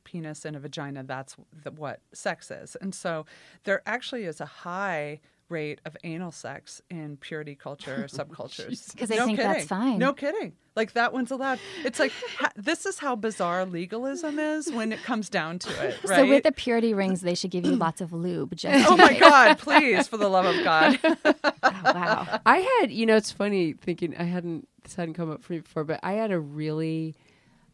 [0.04, 1.04] penis and a vagina.
[1.04, 3.26] That's the, what sex is, and so
[3.64, 8.92] there actually is a high rate of anal sex in purity culture subcultures.
[8.96, 9.68] Because they think that's kidding.
[9.68, 10.00] fine.
[10.00, 10.54] No kidding.
[10.76, 11.60] Like that one's allowed.
[11.84, 15.98] It's like ha- this is how bizarre legalism is when it comes down to it,
[16.04, 16.18] right?
[16.18, 18.56] So with the purity rings, they should give you lots of lube.
[18.56, 19.58] Just oh my God!
[19.58, 21.00] Please, for the love of God.
[21.04, 21.16] oh,
[21.64, 22.40] wow.
[22.46, 25.60] I had, you know, it's funny thinking I hadn't this hadn't come up for me
[25.60, 27.16] before, but I had a really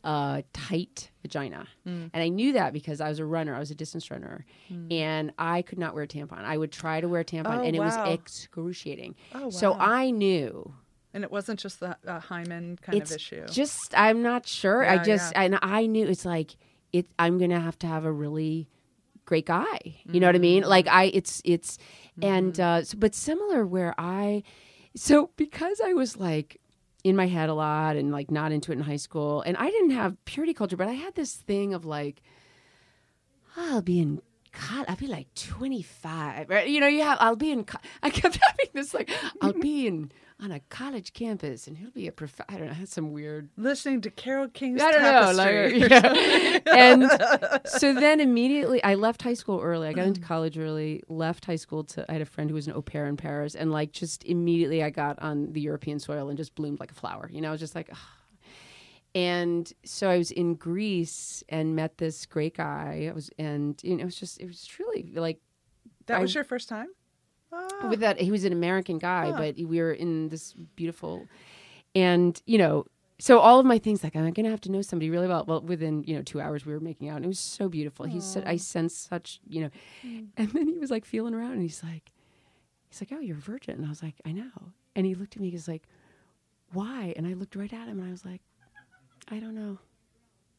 [0.03, 2.09] uh, tight vagina, Mm.
[2.13, 3.53] and I knew that because I was a runner.
[3.55, 4.45] I was a distance runner,
[4.89, 6.43] and I could not wear a tampon.
[6.43, 7.85] I would try to wear a tampon, Oh, and it wow.
[7.85, 9.15] was excruciating.
[9.35, 9.73] Oh, So.
[9.73, 10.73] I knew.
[11.13, 13.45] And it wasn't just the uh, hymen kind it's of issue.
[13.47, 14.87] just I'm not sure.
[14.89, 15.41] I just yeah.
[15.41, 16.55] and I knew it's like
[16.93, 17.05] it.
[17.19, 18.69] I'm gonna have to have a really
[19.25, 19.79] great guy.
[20.05, 20.63] You know what I mean?
[20.63, 21.77] Like I, it's it's,
[22.21, 24.43] and uh, so, but similar where I,
[24.95, 26.61] so because I was like
[27.03, 29.69] in my head a lot and like not into it in high school, and I
[29.69, 32.21] didn't have purity culture, but I had this thing of like,
[33.57, 34.21] "Oh, I'll be in.
[34.51, 36.49] God, I'll be like 25.
[36.49, 36.67] Right?
[36.67, 39.09] You know, you have, I'll be in, co- I kept having this like,
[39.41, 40.11] I'll be in,
[40.41, 42.41] on a college campus and he'll be a prof.
[42.49, 45.33] I don't know, I had some weird Listening to Carole King's I don't know.
[45.33, 45.79] tapestry.
[45.79, 45.91] Like,
[46.65, 46.75] yeah.
[46.75, 49.87] and so then immediately I left high school early.
[49.87, 50.25] I got into mm.
[50.25, 53.05] college early, left high school to, I had a friend who was an au pair
[53.05, 53.55] in Paris.
[53.55, 56.95] And like just immediately I got on the European soil and just bloomed like a
[56.95, 57.29] flower.
[57.31, 57.97] You know, I was just like, "Ugh."
[59.13, 63.08] And so I was in Greece and met this great guy.
[63.10, 65.39] I was, and you know, it was just, it was truly like
[66.06, 66.88] That was your first time?
[67.54, 67.89] Ah.
[67.89, 71.28] with that he was an american guy but we were in this beautiful
[71.93, 72.86] and you know
[73.19, 75.43] so all of my things like i'm gonna have to know somebody really well.
[75.45, 78.06] Well within you know two hours we were making out and it was so beautiful.
[78.06, 79.69] He said i sense such you know
[80.38, 82.13] and then he was like feeling around and he's like
[82.88, 83.76] he's like oh you're a virgin.
[83.76, 84.71] And i was like i know.
[84.95, 85.84] And he looked at me he's like
[86.71, 87.13] why?
[87.17, 88.39] And i looked right at him and i was like
[89.32, 89.80] i don't know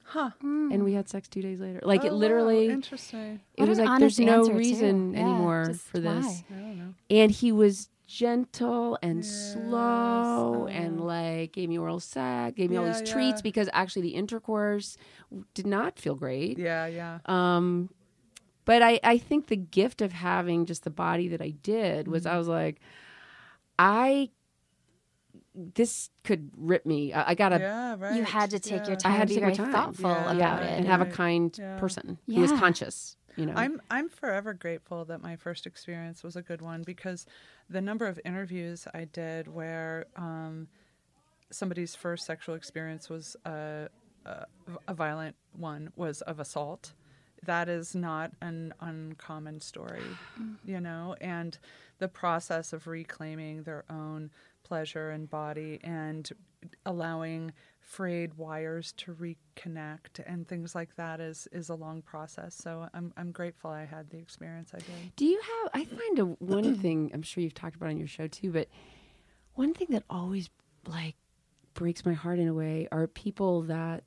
[0.05, 0.31] Huh.
[0.43, 2.19] and we had sex two days later like Oh, it wow.
[2.19, 3.41] literally Interesting.
[3.57, 4.59] it What was an like there's no answer, too.
[4.59, 6.57] reason Yeah, anymore just for this why?
[6.57, 6.95] I don't know.
[7.09, 11.05] and he was gentle and Yes, slow and oh.
[11.05, 14.97] like gave me oral sex, gave me all Yeah, these treats because actually the intercourse
[15.55, 16.59] did not feel great.
[16.59, 17.21] Yeah, yeah.
[17.27, 17.89] Um,
[18.67, 22.25] but I, I think the gift of having just the body that I did was
[22.25, 22.35] Mm-hmm.
[22.35, 22.81] I was like,
[23.79, 24.31] I
[25.55, 27.13] this could rip me.
[27.13, 27.59] I, I gotta.
[27.59, 28.15] yeah, right.
[28.17, 29.73] You had to take your time I had to be very time.
[29.73, 30.33] thoughtful Yeah.
[30.33, 30.79] about yeah, it.
[30.79, 31.79] and have a kind Yeah.
[31.79, 33.17] person who was conscious.
[33.37, 37.25] You know, I'm I'm forever grateful that my first experience was a good one because
[37.71, 40.69] the number of interviews I did where um,
[41.51, 43.89] somebody's first sexual experience was a,
[44.27, 44.47] a,
[44.89, 46.93] a violent one was of assault.
[47.45, 50.03] That is not an uncommon story,
[50.65, 51.59] you know, and
[51.99, 54.31] the process of reclaiming their own
[54.73, 56.31] pleasure and body and
[56.87, 62.55] allowing frayed wires to reconnect and things like that is is a long process.
[62.55, 65.15] So I'm I'm grateful I had the experience I did.
[65.17, 65.71] Do you have?
[65.75, 67.11] I find a one thing.
[67.13, 68.69] I'm sure you've talked about on your show too, but
[69.53, 70.49] one thing that always
[70.87, 71.17] like
[71.75, 74.05] breaks my heart in a way are people that,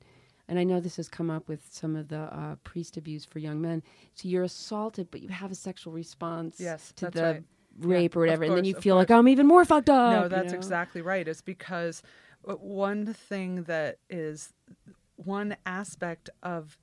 [0.48, 3.38] and I know this has come up with some of the uh, priest abuse for
[3.38, 3.84] young men.
[4.14, 7.44] So you're assaulted, but you have a sexual response Yes, to that's the right.
[7.78, 9.18] Rape Yeah, or whatever, and then you feel like course.
[9.18, 10.10] I'm even more fucked up.
[10.12, 10.58] No, you that's know?
[10.58, 11.26] exactly right.
[11.26, 12.02] It's because
[12.46, 14.52] uh, one thing that is
[15.16, 16.78] one aspect of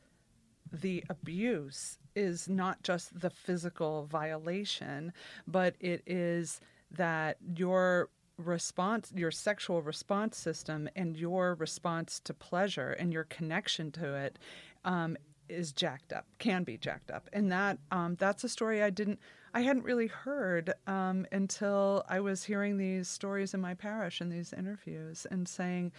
[0.72, 5.14] the abuse is not just the physical violation,
[5.48, 6.60] but it is
[6.92, 13.92] that your response, your sexual response system, and your response to pleasure and your connection
[13.92, 14.40] to it
[14.86, 15.16] um,
[15.50, 19.20] is jacked up, can be jacked up, and that um, that's a story I didn't,
[19.54, 24.32] I hadn't really heard um, until I was hearing these stories in my parish and
[24.32, 25.92] these interviews, and saying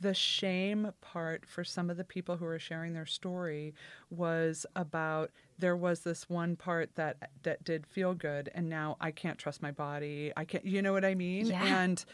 [0.00, 3.74] the shame part for some of the people who were sharing their story
[4.08, 9.10] was about there was this one part that that did feel good and now I
[9.10, 10.32] can't trust my body.
[10.36, 11.46] I can't you know what I mean?
[11.46, 11.82] Yeah.
[11.82, 12.04] And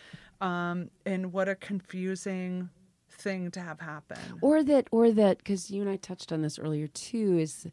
[0.41, 2.71] um and what a confusing
[3.09, 4.19] thing to have happen.
[4.43, 7.67] or that or that because you and i touched on this earlier too is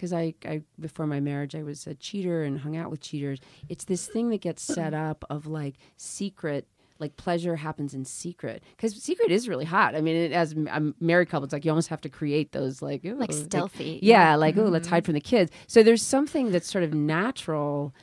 [0.00, 3.38] because I, I before my marriage I was a cheater and hung out with cheaters.
[3.68, 6.66] It's this thing that gets set up of like secret.
[6.98, 9.94] Like pleasure happens in secret because secret is really hot.
[9.94, 12.52] I mean, it, as a um, married couple, it's like you almost have to create
[12.52, 14.00] those like ooh, Like stealthy.
[14.02, 14.96] yeah, like oh, let's mm-hmm.
[14.96, 15.50] hide from the kids.
[15.66, 17.94] So there's something that's sort of natural,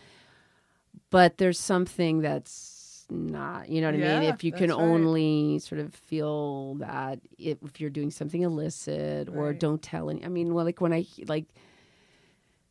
[1.12, 3.70] but there's something that's not.
[3.70, 4.34] You know what I mean?
[4.34, 4.84] If you can that's right.
[4.84, 10.26] only sort of feel that if, if you're doing something illicit or don't tell any.
[10.26, 11.46] I mean, well, like when I like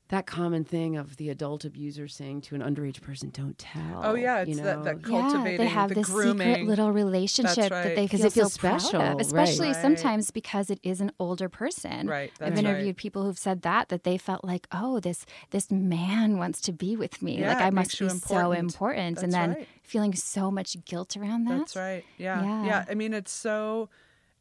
[0.09, 4.14] that common thing of the adult abuser saying to an underage person, "Don't tell." Oh
[4.14, 5.09] yeah, you it's that, that know?
[5.20, 6.48] cultivating, yeah, they have the this grooming.
[6.54, 7.82] secret little relationship right.
[7.82, 9.76] that they 'Cause feel it feels so proud special, of, especially Right.
[9.82, 12.07] sometimes because it is an older person.
[12.07, 12.96] Right, I've interviewed right.
[12.96, 16.96] people who've said that that they felt like, oh, this this man wants to be
[16.96, 17.40] with me.
[17.40, 18.14] Yeah, like I must be you so
[18.52, 18.72] important.
[18.72, 19.68] important, and then right.
[19.82, 21.59] feeling so much guilt around that.
[21.59, 22.04] That's right.
[22.16, 22.42] Yeah.
[22.42, 22.64] Yeah.
[22.64, 22.84] yeah.
[22.88, 23.88] I mean, it's so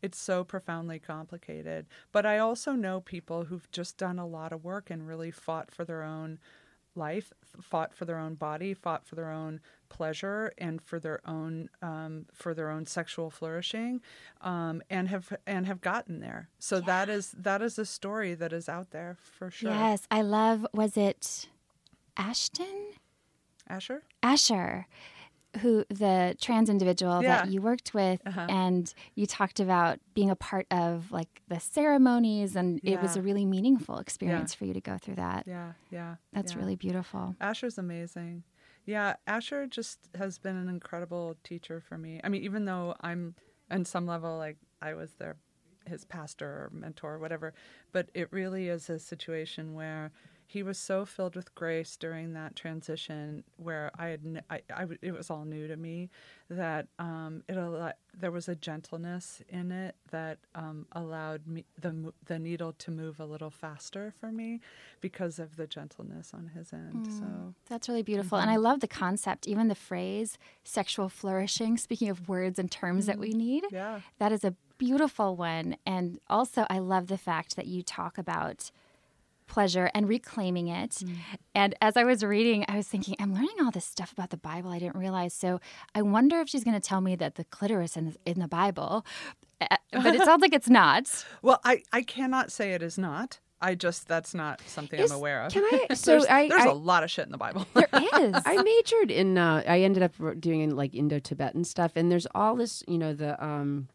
[0.05, 1.87] it's so profoundly complicated.
[2.11, 5.71] But I also know people who've just done a lot of work and really fought
[5.71, 6.39] for their own
[6.95, 11.69] life, fought for their own body, fought for their own pleasure and for their own
[11.81, 14.01] um, for their own sexual flourishing,
[14.41, 16.49] um, and have and have gotten there.
[16.59, 19.71] So that is that is a story that is out there for sure.
[19.71, 20.65] Yes, I love.
[20.71, 21.47] Was it
[22.15, 22.93] Ashton?
[23.67, 24.03] Asher.
[24.21, 24.87] Asher,
[25.61, 27.37] who the trans individual Yeah.
[27.43, 28.47] that you worked with, Uh-huh.
[28.49, 33.21] and you talked about being a part of like the ceremonies, and it was a
[33.21, 35.45] really meaningful experience for you to go through that.
[35.47, 35.73] Yeah.
[35.91, 36.15] Yeah.
[36.33, 36.59] That's yeah.
[36.59, 37.35] really beautiful.
[37.39, 38.43] Asher's amazing.
[38.85, 42.21] Yeah, Asher just has been an incredible teacher for me.
[42.23, 43.33] I mean, even though I'm
[43.71, 45.37] on some level like I was their
[45.87, 47.53] his pastor or mentor or whatever,
[47.91, 50.11] but it really is a situation where
[50.47, 55.11] he was so filled with grace during that transition where I had I, I it
[55.11, 56.09] was all new to me
[56.49, 57.57] that um, it
[58.17, 63.19] there was a gentleness in it that um, allowed me the the needle to move
[63.19, 64.61] a little faster for me
[65.01, 67.07] because of the gentleness on his end.
[67.11, 68.37] So That's really beautiful.
[68.37, 68.49] Mm-hmm.
[68.49, 73.07] And I love the concept, even the phrase sexual flourishing, speaking of words and terms
[73.07, 73.63] that we need.
[73.65, 73.75] Mm-hmm.
[73.75, 73.99] yeah.
[74.19, 75.77] That is a beautiful one.
[75.85, 78.71] And also, I love the fact that you talk about
[79.47, 80.91] pleasure and reclaiming it.
[80.91, 81.15] Mm.
[81.53, 84.37] And as I was reading, I was thinking, I'm learning all this stuff about the
[84.37, 85.33] Bible I didn't realize.
[85.33, 85.59] So
[85.93, 89.05] I wonder if she's going to tell me that the clitoris in, in the Bible,
[89.61, 91.25] uh, but it sounds like it's not.
[91.41, 93.39] Well, I, I cannot say it is not.
[93.61, 95.53] I just that's not something Is- I'm aware of.
[95.53, 95.87] Can I?
[95.95, 97.65] So there's I, there's I a lot of shit in the Bible.
[97.73, 98.35] There is.
[98.45, 99.37] I majored in.
[99.37, 103.43] Uh, I ended up doing like Indo-Tibetan stuff, and there's all this, you know, the,
[103.43, 103.87] um,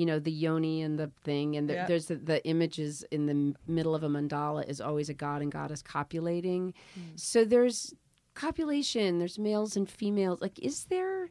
[0.00, 1.86] you know, the yoni and the thing, and the, Yeah.
[1.86, 3.36] there's the, the images in the
[3.76, 6.62] middle of a mandala is always a god and goddess copulating.
[6.94, 7.00] Hmm.
[7.16, 7.94] So there's
[8.34, 9.18] copulation.
[9.18, 10.40] There's males and females.
[10.40, 11.28] Like, is there?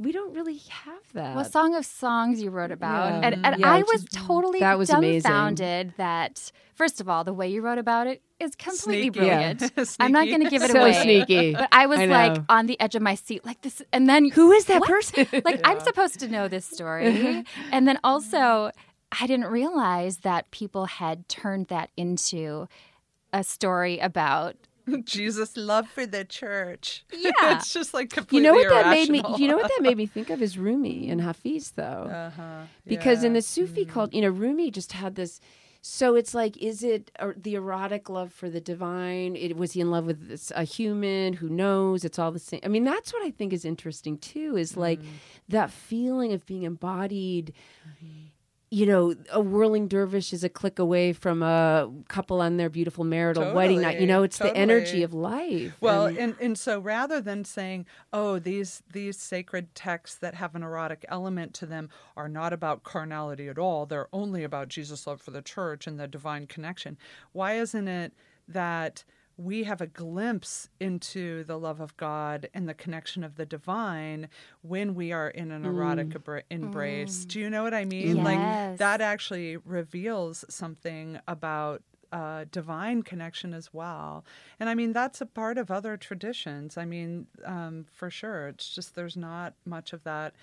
[0.00, 1.36] Is we don't really have that.
[1.36, 3.08] Well, Song of Songs you wrote about.
[3.22, 3.28] Yeah.
[3.28, 5.22] And, and Yeah, I was is- totally that was amazing.
[5.30, 9.26] dumbfounded that, first of all, the way you wrote about it is completely Sneaky.
[9.26, 9.52] Yeah.
[9.54, 9.96] brilliant.
[10.00, 10.94] I'm not going to give it so away.
[11.02, 11.52] sneaky.
[11.52, 13.82] But I was I like on the edge of my seat, like this.
[13.92, 14.88] And then Who is that What?
[14.88, 15.26] person?
[15.44, 17.44] like I'm supposed to know this story.
[17.72, 18.70] and then also,
[19.20, 22.66] I didn't realize that people had turned that into
[23.32, 24.56] a story about.
[25.04, 27.04] Jesus' love for the church.
[27.20, 27.56] Yeah.
[27.56, 29.22] it's just like completely you know what that made me?
[29.36, 31.82] You know what that made me think of is Rumi and Hafiz, though.
[31.82, 32.62] Uh-huh.
[32.86, 35.40] because in the Sufi cult, you know, Rumi just had this.
[35.82, 39.34] So it's like, is it uh, the erotic love for the divine?
[39.34, 41.34] It, was he in love with this, a human?
[41.34, 42.04] Who knows?
[42.04, 42.60] It's all the same.
[42.62, 44.56] I mean, that's what I think is interesting too.
[44.56, 45.00] Is like
[45.48, 47.54] that feeling of being embodied.
[48.72, 53.02] You know, a whirling dervish is a click away from a couple on their beautiful
[53.02, 54.00] marital wedding night.
[54.00, 55.76] You know, Totally, it's the energy of life.
[55.80, 60.54] Well, And- and, and so rather than saying, "Oh, these these sacred texts that have
[60.54, 63.86] an erotic element to them are not about carnality at all.
[63.86, 66.96] They're only about Jesus' love for the church and the divine connection."
[67.32, 68.12] Why isn't it
[68.46, 69.02] that
[69.40, 74.28] we have a glimpse into the love of God and the connection of the divine
[74.62, 77.24] when we are in an erotic abra- embrace?
[77.24, 78.18] Do you know what I mean?
[78.18, 78.24] Yes.
[78.24, 81.82] Like that actually reveals something about
[82.12, 84.24] uh, divine connection as well.
[84.58, 86.76] And I mean, that's a part of other traditions.
[86.76, 88.48] I mean, um, for sure.
[88.48, 90.34] It's just there's not much of that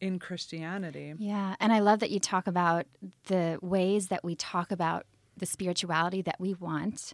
[0.00, 1.14] in Christianity.
[1.18, 1.54] Yeah.
[1.60, 2.86] And I love that you talk about
[3.26, 5.06] the ways that we talk about
[5.36, 7.12] the spirituality that we want.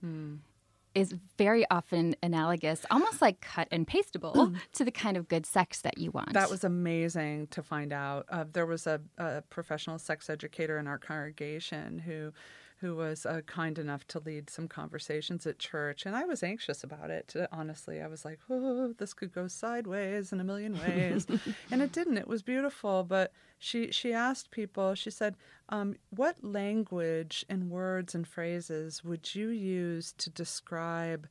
[0.96, 5.82] Is very often analogous, almost like cut and pastable, to the kind of good sex
[5.82, 6.32] that you want.
[6.32, 8.24] That was amazing to find out.
[8.30, 12.32] Uh, there was a, a professional sex educator in our congregation who
[12.80, 16.04] who was uh, kind enough to lead some conversations at church.
[16.04, 18.02] And I was anxious about it, uh, honestly.
[18.02, 21.26] I was like, oh, this could go sideways in a million ways.
[21.70, 22.18] and it didn't.
[22.18, 23.02] It was beautiful.
[23.02, 25.36] But she, she asked people, she said,
[25.70, 31.26] um, what language and words and phrases would you use to describe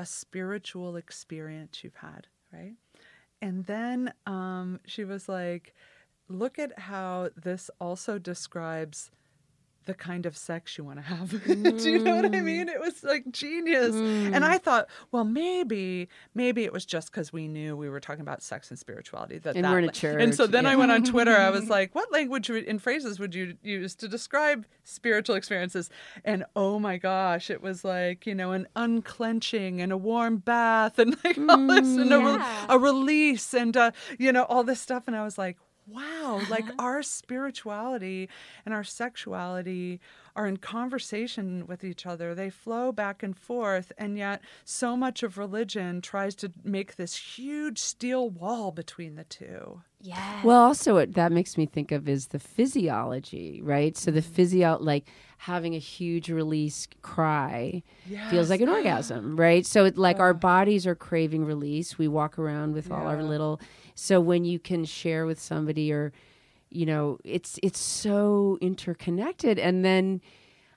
[0.00, 2.74] a spiritual experience you've had, right?
[3.40, 5.74] And then um, she was like,
[6.28, 9.10] look at how this also describes
[9.88, 11.30] the kind of sex you want to have.
[11.46, 12.44] Do you know what I Mm.
[12.44, 12.68] mean?
[12.68, 13.94] It was like genius.
[13.96, 18.20] And I thought, well, maybe, maybe it was just because we knew we were talking
[18.20, 19.38] about sex and spirituality.
[19.38, 21.34] That And that we're in a la- And so church, then I went on Twitter.
[21.34, 25.88] I was like, what language and phrases would you use to describe spiritual experiences?
[26.24, 30.98] And oh my gosh, it was like, you know, an unclenching and a warm bath
[30.98, 34.80] and like all this and a, re- a release and, uh, you know, all this
[34.80, 35.04] stuff.
[35.06, 35.56] And I was like,
[35.88, 36.74] wow, like uh-huh.
[36.78, 38.28] our spirituality
[38.64, 40.00] and our sexuality
[40.36, 42.34] are in conversation with each other.
[42.34, 43.92] They flow back and forth.
[43.98, 49.24] And yet, so much of religion tries to make this huge steel wall between the
[49.24, 49.82] two.
[50.00, 50.44] Yes.
[50.44, 53.96] Well, also what that makes me think of is the physiology, right?
[53.96, 54.32] So the mm-hmm.
[54.32, 55.08] physio, like
[55.38, 57.82] having a huge release cry,
[58.28, 59.64] feels like an orgasm, right?
[59.64, 61.96] So it, like our bodies are craving release.
[61.96, 63.60] We walk around with all our little.
[63.94, 66.12] So when you can share with somebody, or
[66.70, 69.58] you know, it's it's so interconnected.
[69.58, 70.20] And then,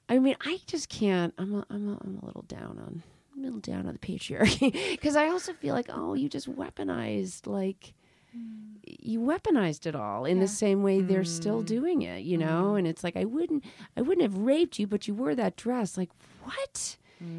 [0.07, 1.33] I mean, I just can't.
[1.39, 3.03] I'm a, I'm a, I'm a little down on.
[3.33, 6.53] I'm a little down on the patriarchy because I also feel like, oh, you just
[6.53, 7.93] weaponized like
[8.33, 12.75] you weaponized it all in the same way they're still doing it, you know?
[12.75, 13.63] And it's like I wouldn't
[13.97, 15.97] I wouldn't have raped you, but you wore that dress.
[15.97, 16.09] Like,
[16.43, 16.97] what?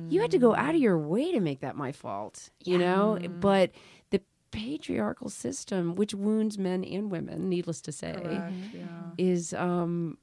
[0.09, 3.18] You had to go out of your way to make that my fault, you know?
[3.40, 3.72] But
[4.11, 4.20] the
[4.53, 8.84] patriarchal system, which wounds men and women, needless to say, Correct, yeah.
[9.18, 10.18] is um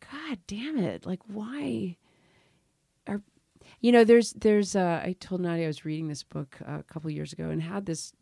[0.00, 1.04] god damn it.
[1.06, 1.96] Like why
[3.08, 3.20] are
[3.80, 6.82] you know, there's there's uh I told Nadia I was reading this book uh, a
[6.84, 8.12] couple years ago and had this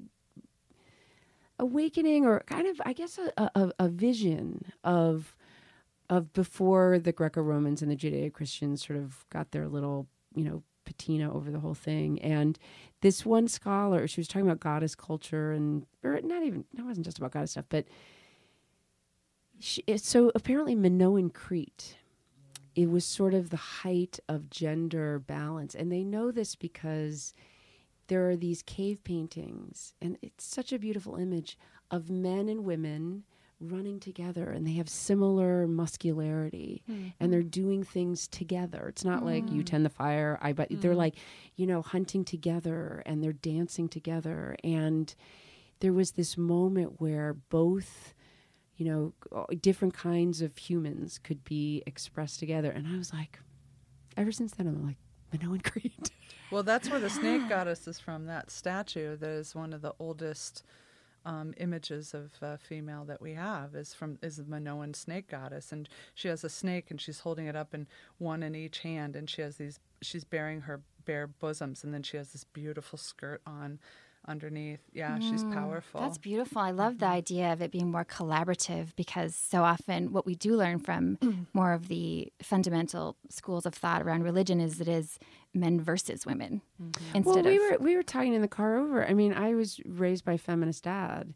[1.62, 5.34] awakening or kind of i guess a, a, a vision of
[6.10, 11.32] of before the greco-romans and the judeo-christians sort of got their little you know patina
[11.32, 12.20] over the whole thing.
[12.22, 12.58] And
[13.02, 17.06] this one scholar she was talking about goddess culture and or not even it wasn't
[17.06, 17.86] just about goddess stuff but
[19.60, 21.96] she, eh, so apparently minoan crete
[22.74, 25.74] it was sort of the height of gender balance.
[25.74, 27.34] And they know this because
[28.12, 31.56] there are these cave paintings, and it's such a beautiful image
[31.90, 33.24] of men and women
[33.58, 36.82] running together, and they have similar muscularity,
[37.18, 37.48] and they're mm-hmm.
[37.48, 38.86] doing things together.
[38.88, 39.64] It's not like you mm.
[39.64, 40.96] tend the fire, I but they're mm.
[40.96, 41.14] like,
[41.56, 45.14] you know, hunting together, and they're dancing together, and
[45.80, 48.12] there was this moment where both
[48.76, 52.70] you know different kinds of humans could be expressed together.
[52.70, 53.38] And i was like
[54.18, 54.98] ever since then i'm like
[55.32, 56.10] minoan crete
[56.52, 58.26] Well, that's where the snake goddess is from.
[58.26, 60.62] That statue that is one of the oldest
[61.24, 65.72] um, images of uh, female that we have is from is the Minoan snake goddess,
[65.72, 67.86] and she has a snake and she's holding it up in
[68.18, 69.80] one in each hand, and she has these.
[70.02, 73.78] She's bearing her bare bosoms, and then she has this beautiful skirt on
[74.26, 74.80] underneath.
[74.92, 76.00] Yeah, she's mm, powerful.
[76.00, 76.60] That's beautiful.
[76.60, 77.14] I love the mm-hmm.
[77.14, 81.18] idea of it being more collaborative because so often what we do learn from
[81.52, 85.18] more of the fundamental schools of thought around religion is it is
[85.54, 87.16] men versus women mm-hmm.
[87.16, 89.06] instead well, we of were we were talking in the car over.
[89.06, 91.34] I mean, I was raised by a feminist dad.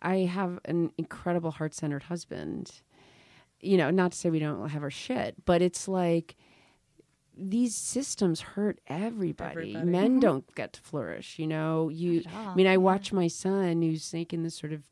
[0.00, 2.82] I have an incredible heart centered husband.
[3.60, 6.36] You know, not to say we don't have our shit, but it's like
[7.38, 9.50] these systems hurt everybody.
[9.70, 9.86] Everybody.
[9.90, 11.38] Men don't get to flourish.
[11.38, 12.24] You know, you.
[12.36, 14.82] I mean, I watch my son who's taking this sort of.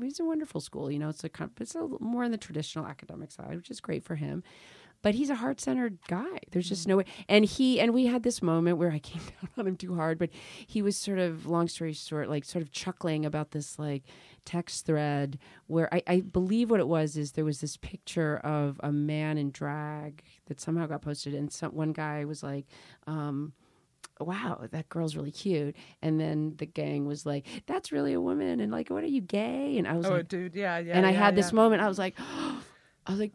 [0.00, 0.90] He's a wonderful school.
[0.90, 3.80] You know, it's a kind- it's a more on the traditional academic side, which is
[3.80, 4.42] great for him
[5.02, 6.38] but he's a heart centered guy.
[6.50, 7.04] There's just no way.
[7.28, 10.18] And he and we had this moment where I came down on him too hard,
[10.18, 10.30] but
[10.66, 14.02] he was sort of long story short, like sort of chuckling about this like
[14.44, 18.80] text thread where I, I believe what it was is there was this picture of
[18.82, 22.66] a man in drag that somehow got posted, and some one guy was like.
[23.06, 23.52] Um,
[24.18, 25.76] Wow, that girl's really cute.
[26.00, 29.20] And then the gang was like, "That's really a woman." And like, "What are you
[29.20, 30.96] gay?" And I was oh, like, dude, yeah, yeah.
[30.96, 31.82] and I yeah, had this moment.
[31.82, 32.14] I was like,
[33.06, 33.32] I was like,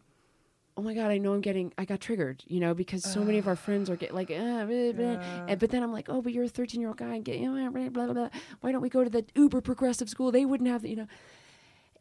[0.76, 3.38] oh my god, I know I'm getting, I got triggered, you know, because so many
[3.38, 5.12] of our friends are getting like, uh, blah, blah.
[5.12, 5.46] Yeah.
[5.48, 7.40] and but then I'm like, oh, but you're a 13 year old guy, and get,
[7.40, 8.28] blah, blah, blah.
[8.60, 10.32] Why don't we go to the uber progressive school?
[10.32, 11.06] They wouldn't have, the, you know.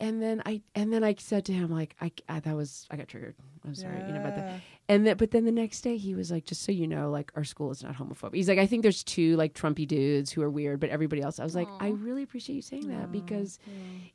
[0.01, 2.97] And then I, and then I said to him like, I, I that was, I
[2.97, 3.35] got triggered.
[3.65, 4.59] I'm sorry, you know about that.
[4.89, 7.31] And then, but then the next day he was like, just so you know, like
[7.35, 8.33] our school is not homophobic.
[8.35, 11.39] He's like, I think there's two like Trumpy dudes who are weird, but everybody else.
[11.39, 13.59] I was like, I really appreciate you saying that because,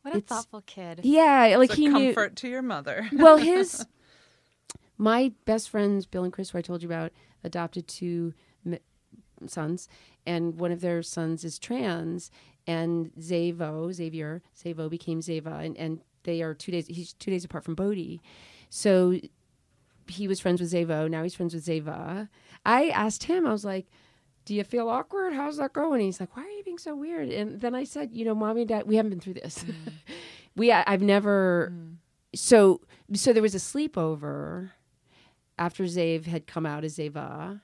[0.03, 1.01] what a thoughtful kid.
[1.05, 3.09] yeah, like It's a he knew comfort to your mother.
[3.13, 3.87] well his
[4.99, 7.13] my best friends, Bill and Chris, who I told you about,
[7.45, 8.35] adopted two
[8.65, 8.81] mi-
[9.47, 9.89] sons,
[10.27, 12.31] and one of their sons is trans,
[12.67, 16.87] and Zavo, Xavier, Zavo became Zava, and, and they are two days.
[16.89, 18.21] He's two days apart from Bodhi,
[18.71, 19.19] so
[20.09, 21.09] he was friends with Zavo.
[21.11, 22.29] Now he's friends with Zava.
[22.65, 23.87] I asked him, I was like,
[24.45, 25.33] "Do you feel awkward?
[25.35, 28.11] How's that going?" He's like, "Why are you being so weird?" And then I said,
[28.13, 29.65] "You know, mommy and dad, we haven't been through this.
[29.65, 29.75] Mm.
[30.57, 31.95] we, I- I've never." Mm.
[32.35, 32.81] So,
[33.15, 34.73] so there was a sleepover
[35.59, 37.63] after Zave had come out as Zava.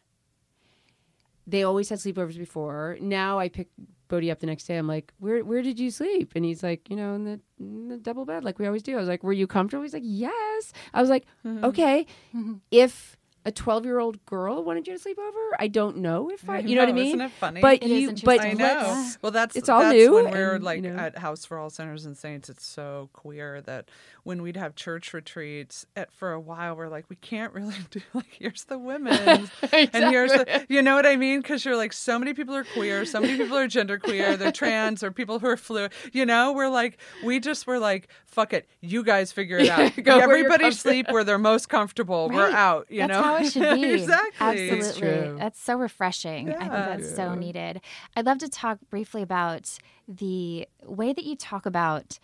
[1.47, 2.99] They always had sleepovers before.
[3.01, 3.69] Now I pick
[4.09, 4.77] Bodhi up the next day.
[4.77, 7.89] I'm like, "Where, where did you sleep?" And he's like, "You know, in the, in
[7.89, 10.03] the double bed, like we always do." I was like, "Were you comfortable?" He's like,
[10.05, 11.65] "Yes." I was like, mm-hmm.
[11.65, 12.55] "Okay." Mm-hmm.
[12.71, 16.49] If a 12 year old girl wanted you to sleep over, I don't know if
[16.49, 17.07] I, I you know, what I mean.
[17.09, 17.61] isn't it funny?
[17.61, 18.41] But It you, is but.
[18.41, 18.65] I know.
[18.65, 20.97] let's- Well, that's it's all that's new when we're and, like you know.
[20.99, 22.49] at House for All Sinners and Saints.
[22.49, 23.89] It's so queer that
[24.25, 28.01] when we'd have church retreats, at, for a while we're like, we can't really do
[28.15, 31.41] like here's the women, and here's the, you know what I mean?
[31.41, 34.53] Because you're like, so many people are queer, so many people are gender queer, they're
[34.63, 35.93] trans or people who are fluid.
[36.13, 39.93] You know, we're like, we just were like, fuck it, you guys figure it out.
[40.03, 40.73] Go Everybody comfortable.
[40.73, 42.29] sleep where they're most comfortable.
[42.29, 42.87] We're out.
[42.91, 43.93] You That's know, how it should be.
[43.93, 44.71] exactly.
[44.71, 45.01] Absolutely.
[45.01, 45.37] true.
[45.39, 46.51] That's so refreshing.
[46.51, 46.97] I think Yeah.
[46.97, 47.81] that's so needed.
[48.17, 49.79] I'd love to talk briefly about
[50.09, 52.19] the way that you talk about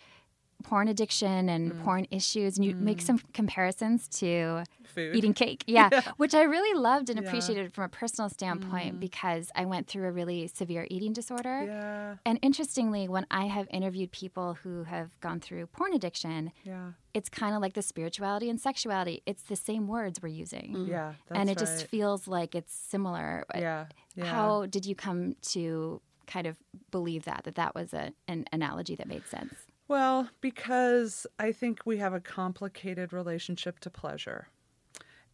[0.63, 1.83] porn addiction and Mm.
[1.83, 5.15] porn issues and you make some comparisons to Food.
[5.15, 5.63] eating cake.
[5.67, 7.23] Yeah, which I really loved and Yeah.
[7.23, 7.27] Mm.
[7.27, 11.63] appreciated from a personal standpoint because I went through a really severe eating disorder.
[11.65, 16.91] Yeah, And interestingly, when I have interviewed people who have gone through porn addiction, yeah,
[17.13, 19.21] it's kind of like the spirituality and sexuality.
[19.25, 20.85] It's the same words we're using.
[20.89, 21.13] yeah.
[21.27, 23.45] That's and it just feels like it's similar.
[23.55, 23.85] yeah,
[24.15, 24.25] yeah.
[24.25, 26.57] How did you come to kind of
[26.91, 29.53] believe that, that that was a, an analogy that made sense?
[29.89, 34.49] Well, because I think we have a complicated relationship to pleasure,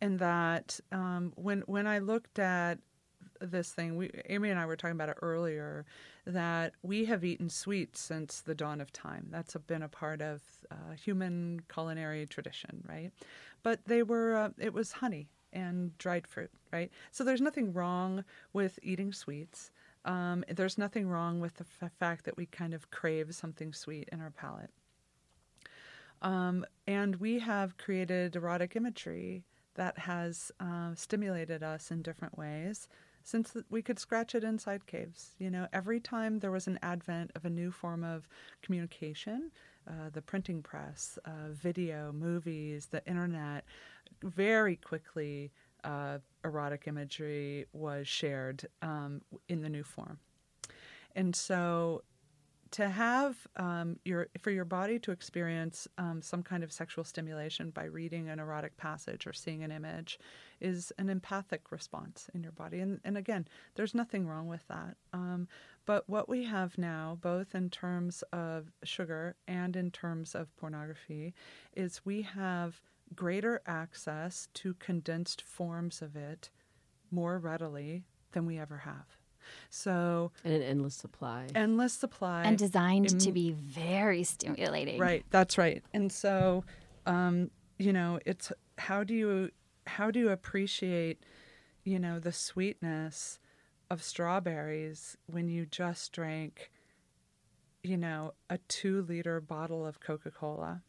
[0.01, 2.79] and that um, when when I looked at
[3.41, 5.85] this thing, we Amy and I were talking about it earlier,
[6.25, 9.27] that we have eaten sweets since the dawn of time.
[9.31, 13.11] That's been a part of uh, human culinary tradition, right?
[13.63, 16.91] But they were uh, it was honey and dried fruit, right?
[17.11, 19.71] So there's nothing wrong with eating sweets.
[20.05, 24.07] Um, there's nothing wrong with the f- fact that we kind of crave something sweet
[24.11, 24.69] in our palate.
[26.21, 29.43] Um, and we have created erotic imagery
[29.75, 32.87] that has uh, stimulated us in different ways
[33.23, 35.31] since we could scratch it inside caves.
[35.39, 38.29] You know, every time there was an advent of a new form of
[38.61, 39.51] communication,
[39.87, 43.65] uh, the printing press, uh, video, movies, the internet,
[44.21, 45.51] very quickly
[46.43, 50.19] erotic imagery was shared um, in the new form.
[51.15, 52.03] And so
[52.71, 57.69] to have um, your for your body to experience um, some kind of sexual stimulation
[57.69, 60.19] by reading an erotic passage or seeing an image
[60.59, 64.97] is an empathic response in your body and, and again there's nothing wrong with that
[65.13, 65.47] um,
[65.85, 71.33] but what we have now both in terms of sugar and in terms of pornography
[71.75, 72.81] is we have
[73.13, 76.49] greater access to condensed forms of it
[77.11, 79.17] more readily than we ever have
[79.69, 81.47] so and an endless supply.
[81.55, 84.99] endless supply And designed to be very stimulating.
[84.99, 85.83] Right, that's right.
[85.93, 86.63] And so,
[87.05, 89.51] um, you know, it's how do you
[89.87, 91.23] how do you appreciate,
[91.83, 93.39] you know, the sweetness
[93.89, 96.71] of strawberries when you just drank,
[97.83, 100.81] you know, a two liter bottle of Coca Cola?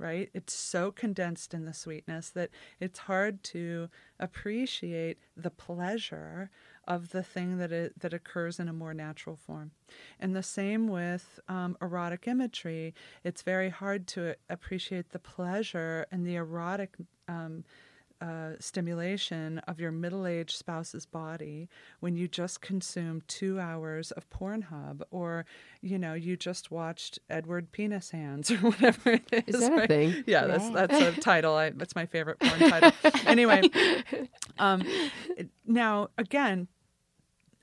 [0.00, 0.30] Right?
[0.32, 2.48] It's so condensed in the sweetness that
[2.80, 6.48] it's hard to appreciate the pleasure
[6.88, 9.72] of the thing that it, that occurs in a more natural form.
[10.18, 12.94] And the same with um, erotic imagery.
[13.24, 16.96] It's very hard to appreciate the pleasure and the erotic
[17.28, 17.64] um,
[18.20, 21.68] uh, stimulation of your middle aged spouse's body
[22.00, 25.46] when you just consumed two hours of Pornhub or,
[25.80, 29.54] you know, you just watched Edward Penis Hands or whatever it is.
[29.54, 30.24] Is that a thing?
[30.26, 30.88] Yeah, that's, Right.
[30.88, 31.54] that's a title.
[31.54, 32.92] I, that's my favorite porn title.
[33.26, 33.62] anyway,
[34.58, 34.82] um,
[35.66, 36.68] now again,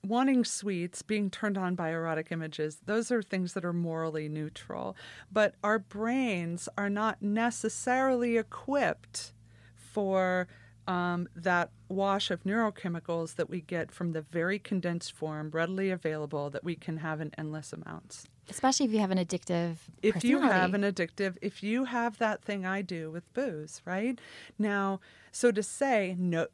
[0.03, 4.95] wanting sweets, being turned on by erotic images, those are things that are morally neutral.
[5.31, 9.33] But our brains are not necessarily equipped
[9.97, 10.47] for
[10.85, 16.51] um, that wash of neurochemicals that we get from the very condensed form, readily available,
[16.51, 18.27] that we can have in endless amounts.
[18.47, 22.43] Especially if you have an addictive If you have an addictive, if you have that
[22.43, 24.19] thing I do with booze, right?
[24.59, 24.99] Now,
[25.31, 26.45] so to say no,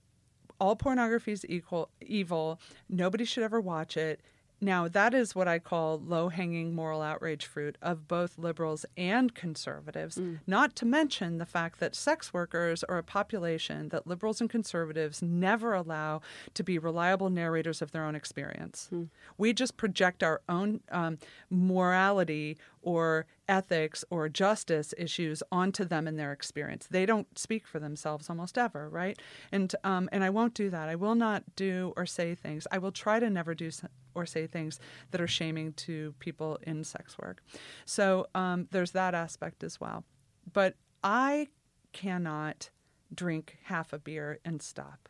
[0.57, 2.61] all pornography is equal evil.
[2.87, 4.21] Nobody should ever watch it.
[4.63, 9.33] Now, that is what I call low hanging moral outrage fruit of both liberals and
[9.35, 14.49] conservatives, not to mention the fact that sex workers are a population that liberals and
[14.49, 16.21] conservatives never allow
[16.53, 18.89] to be reliable narrators of their own experience.
[19.37, 21.17] We just project our own um,
[21.49, 26.87] morality or ethics or justice issues onto them and their experience.
[26.89, 29.19] They don't speak for themselves almost ever, right?
[29.51, 30.89] And um, and I won't do that.
[30.89, 32.67] I will not do or say things.
[32.71, 33.69] I will try to never do
[34.15, 34.79] or say things
[35.11, 37.43] that are shaming to people in sex work.
[37.85, 40.03] So um, there's that aspect as well.
[40.51, 41.47] But I
[41.91, 42.69] cannot
[43.13, 45.09] drink half a beer and stop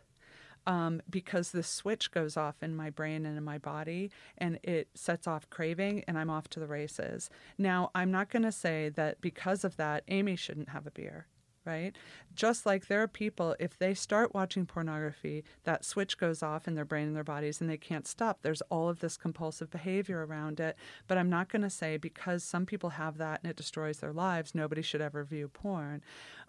[0.65, 4.89] um, because the switch goes off in my brain and in my body and it
[4.93, 7.29] sets off craving and I'm off to the races.
[7.57, 11.27] Now, I'm not going to say that because of that, Amy shouldn't have a beer.
[11.66, 11.95] Right?
[12.36, 16.76] Just like there are people, if they start watching pornography, that switch goes off in
[16.76, 18.39] their brain and their bodies and they can't stop.
[18.41, 20.76] There's all of this compulsive behavior around it.
[21.07, 24.11] But I'm not going to say because some people have that and it destroys their
[24.11, 26.01] lives, nobody should ever view porn.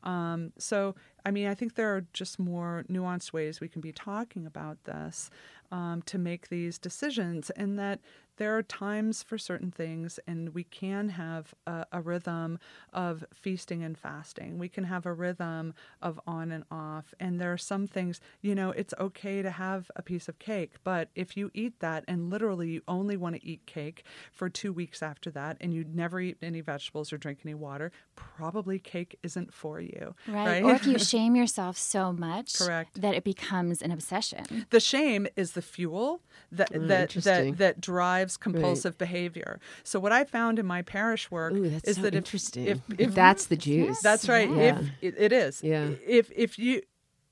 [0.03, 0.95] Um, so,
[1.25, 4.83] I mean, I think there are just more nuanced ways we can be talking about
[4.85, 5.31] this
[5.73, 8.01] um, to make these decisions, and that
[8.37, 12.59] there are times for certain things, and we can have a, a rhythm
[12.93, 14.59] of feasting and fasting.
[14.59, 18.55] We can have a rhythm of on and off, and there are some things, you
[18.55, 22.31] know, it's okay to have a piece of cake, but if you eat that and
[22.31, 26.21] literally you only want to eat cake for two weeks after that, and you never
[26.21, 30.15] eat any vegetables or drink any water, probably cake isn't for you.
[30.27, 30.63] Right.
[30.63, 33.01] Or if you shame yourself so much Correct.
[33.01, 34.67] that it becomes an obsession.
[34.71, 36.21] the shame is the fuel
[36.51, 37.53] that that, Mm, interesting.
[37.53, 39.61] that that drives compulsive behavior.
[39.83, 43.15] So what I found in my parish work Ooh, is so that if, if if
[43.15, 44.01] that's the juice.
[44.01, 44.79] that's right, Yeah.
[44.79, 45.91] if it, it is, Yeah.
[46.07, 46.83] If if you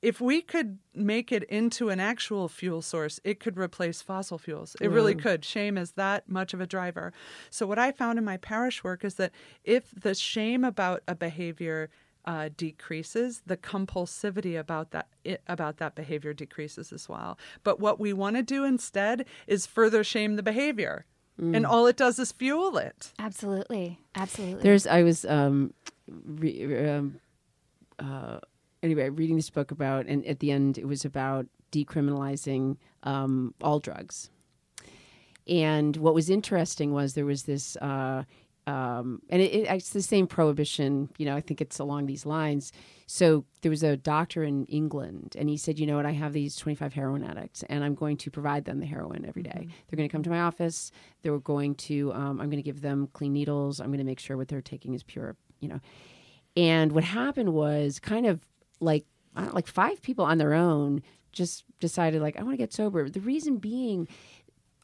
[0.03, 4.75] if we could make it into an actual fuel source, it could replace fossil fuels.
[4.81, 5.45] It really could.
[5.45, 7.13] Shame is that much of a driver.
[7.49, 9.31] So, what I found in my parish work is that
[9.63, 11.89] if the shame about a behavior
[12.25, 17.37] uh, decreases, the compulsivity about that it, about that behavior decreases as well.
[17.63, 21.05] But what we want to do instead is further shame the behavior,
[21.37, 23.11] and all it does is fuel it.
[23.17, 23.99] Absolutely.
[24.15, 24.61] Absolutely.
[24.61, 25.73] There's I was um,
[26.07, 27.19] re, um
[27.99, 28.39] uh,
[28.81, 33.79] anyway reading this book about and at the end it was about decriminalizing um, all
[33.79, 34.29] drugs.
[35.47, 38.23] And what was interesting was there was this, uh,
[38.65, 41.09] um, and it, it, it's the same prohibition.
[41.17, 42.71] You know, I think it's along these lines.
[43.07, 46.05] So there was a doctor in England, and he said, "You know what?
[46.05, 49.43] I have these 25 heroin addicts, and I'm going to provide them the heroin every
[49.43, 49.67] day.
[49.87, 50.91] They're going to come to my office.
[51.21, 52.13] They're going to.
[52.13, 53.79] Um, I'm going to give them clean needles.
[53.79, 55.35] I'm going to make sure what they're taking is pure.
[55.59, 55.79] You know."
[56.55, 58.45] And what happened was kind of
[58.79, 59.05] like
[59.35, 61.01] I don't, like five people on their own
[61.31, 63.09] just decided like I want to get sober.
[63.09, 64.07] The reason being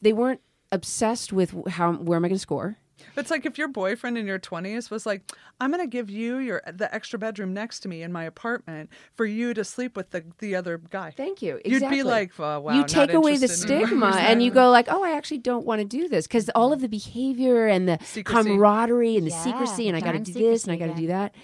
[0.02, 0.40] they weren't
[0.72, 2.76] obsessed with how where am I going to score.
[3.16, 5.22] It's like if your boyfriend in your 20s was like,
[5.60, 8.90] "I'm going to give you your the extra bedroom next to me in my apartment
[9.14, 11.60] for you to sleep with the the other guy." Thank you.
[11.64, 14.86] You'd be like, well, wow, you not take away the stigma and you go like,
[14.88, 17.98] oh, I actually don't want to do this because all of the behavior and the
[18.02, 18.50] Secrecy.
[18.50, 20.86] camaraderie and the Yeah, secrecy and I got to darn do this and I got
[20.86, 21.34] to secrecy, do that.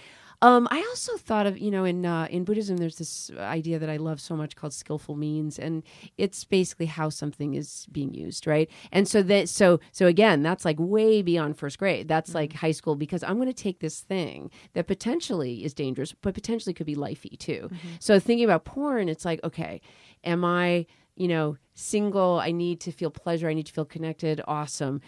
[0.43, 3.89] Um, I also thought of you know in uh, in Buddhism there's this idea that
[3.89, 5.82] I love so much called skillful means and
[6.18, 8.70] it's basically how something is being used right?
[8.93, 12.09] And so that so so again that's like way beyond first grade.
[12.09, 16.12] That's like high school because I'm going to take this thing that potentially is dangerous
[16.12, 17.70] but potentially could be lifey too.
[17.99, 19.80] So thinking about porn it's like okay
[20.24, 22.41] am I you know single?
[22.41, 23.49] I need to feel pleasure.
[23.49, 24.41] I need to feel connected.
[24.47, 25.01] Awesome.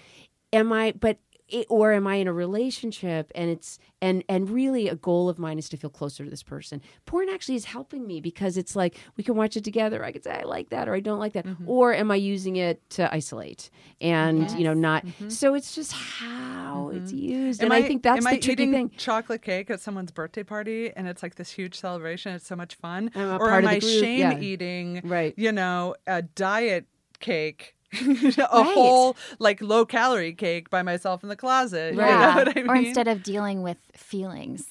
[0.53, 1.18] Am I but
[1.49, 5.39] it, or am I in a relationship and it's and and really a goal of
[5.39, 6.81] mine is to feel closer to this person.
[7.07, 10.05] Porn actually is helping me because it's like we can watch it together.
[10.05, 11.47] I can say I like that or I don't like that.
[11.47, 11.69] Mm-hmm.
[11.69, 13.71] Or am I using it to isolate
[14.01, 15.05] and you know not?
[15.05, 15.29] Mm-hmm.
[15.31, 16.99] So it's just how mm-hmm.
[16.99, 18.91] it's used, and Am I, think that's am the I tricky eating thing.
[18.97, 22.35] chocolate cake at someone's birthday party and it's like this huge celebration?
[22.35, 23.11] It's so much fun.
[23.15, 24.39] Or am I shame yeah.
[24.39, 25.35] eating, Right.
[25.37, 26.87] you know, a diet
[27.21, 27.75] cake?
[28.01, 28.47] a Right.
[28.74, 31.95] whole like low calorie cake by myself in the closet.
[31.95, 32.68] You know what I mean?
[32.70, 34.66] Or instead of dealing with feelings.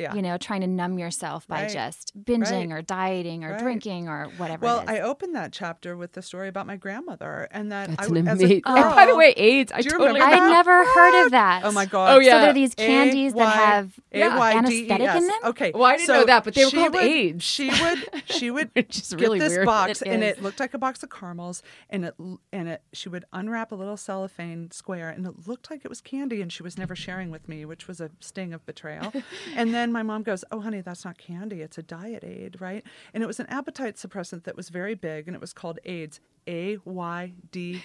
[0.00, 0.14] Yeah.
[0.14, 1.70] You know, trying to numb yourself by Right.
[1.70, 2.78] just binging Right.
[2.78, 3.60] or dieting or Right.
[3.62, 4.64] drinking or whatever.
[4.64, 4.88] well, it is.
[4.90, 8.28] I opened that chapter with the story about my grandmother and that That's I, an
[8.28, 8.62] as amazing.
[8.64, 9.70] Oh, girl, and by the way, Ayds.
[9.72, 10.20] I Do totally.
[10.20, 10.48] I'd that?
[10.50, 11.62] never heard of that.
[11.64, 12.16] Oh my god!
[12.16, 12.32] Oh, yeah.
[12.32, 14.54] So there are these candies that have A-Y-D-E-S.
[14.56, 15.38] anesthetic in them?
[15.44, 15.72] Okay.
[15.74, 17.44] Well, I didn't so know that, but they were she called would, Ayds.
[17.44, 19.66] She would she would Which is get really this weird.
[19.66, 22.14] box It and it looked like a box of caramels and it
[22.52, 26.00] and it she would unwrap a little cellophane square and it looked like it was
[26.00, 29.12] candy and she was never sharing with me, which was a sting of betrayal.
[29.54, 31.62] and then my mom goes, "Oh honey, that's not candy.
[31.62, 32.84] It's a diet aid, right?"
[33.14, 36.20] And it was an appetite suppressant that was very big and it was called Ayds.
[36.46, 37.82] A Y D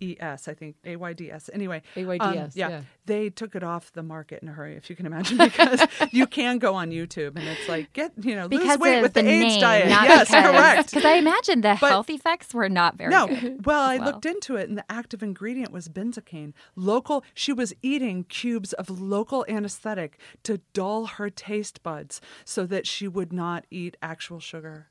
[0.00, 1.50] E S, I think A Y D S.
[1.52, 2.80] Anyway, um, AYDS, yeah, yeah.
[3.06, 5.82] they took it off the market in a hurry, if you can imagine, because
[6.12, 9.14] you can go on YouTube and it's like get you know lose Because weight with
[9.14, 9.88] the, Ayds name, diet.
[9.88, 10.90] not Yes, because, correct.
[10.90, 13.64] Because I imagine the But- health effects were not very No, good.
[13.66, 14.06] well, I well.
[14.12, 16.52] looked into it, and the active ingredient was benzocaine.
[16.76, 22.86] Local, she was eating cubes of local anesthetic to dull her taste buds, so that
[22.86, 24.88] she would not eat actual sugar.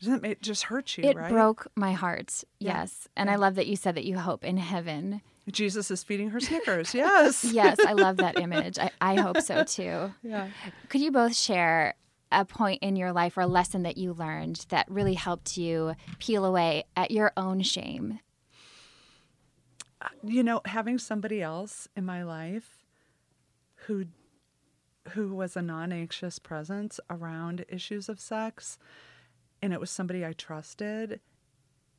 [0.00, 1.30] Doesn't it just hurt you, It right?
[1.30, 2.44] broke my heart.
[2.58, 2.80] Yeah.
[2.80, 3.08] Yes.
[3.16, 5.22] And I love that you said that you hope in heaven.
[5.50, 6.92] Jesus is feeding her Snickers.
[6.94, 7.44] Yes.
[7.52, 8.78] Yes, I love that image.
[8.78, 10.12] I, I hope so too.
[10.22, 10.48] Yeah.
[10.90, 11.94] Could you both share
[12.32, 15.94] a point in your life or a lesson that you learned that really helped you
[16.18, 18.18] peel away at your own shame?
[20.02, 22.84] Uh, you know having somebody else in my life
[23.86, 24.04] who
[25.10, 28.76] who was a non-anxious presence around issues of sex
[29.66, 31.20] and it was somebody i trusted.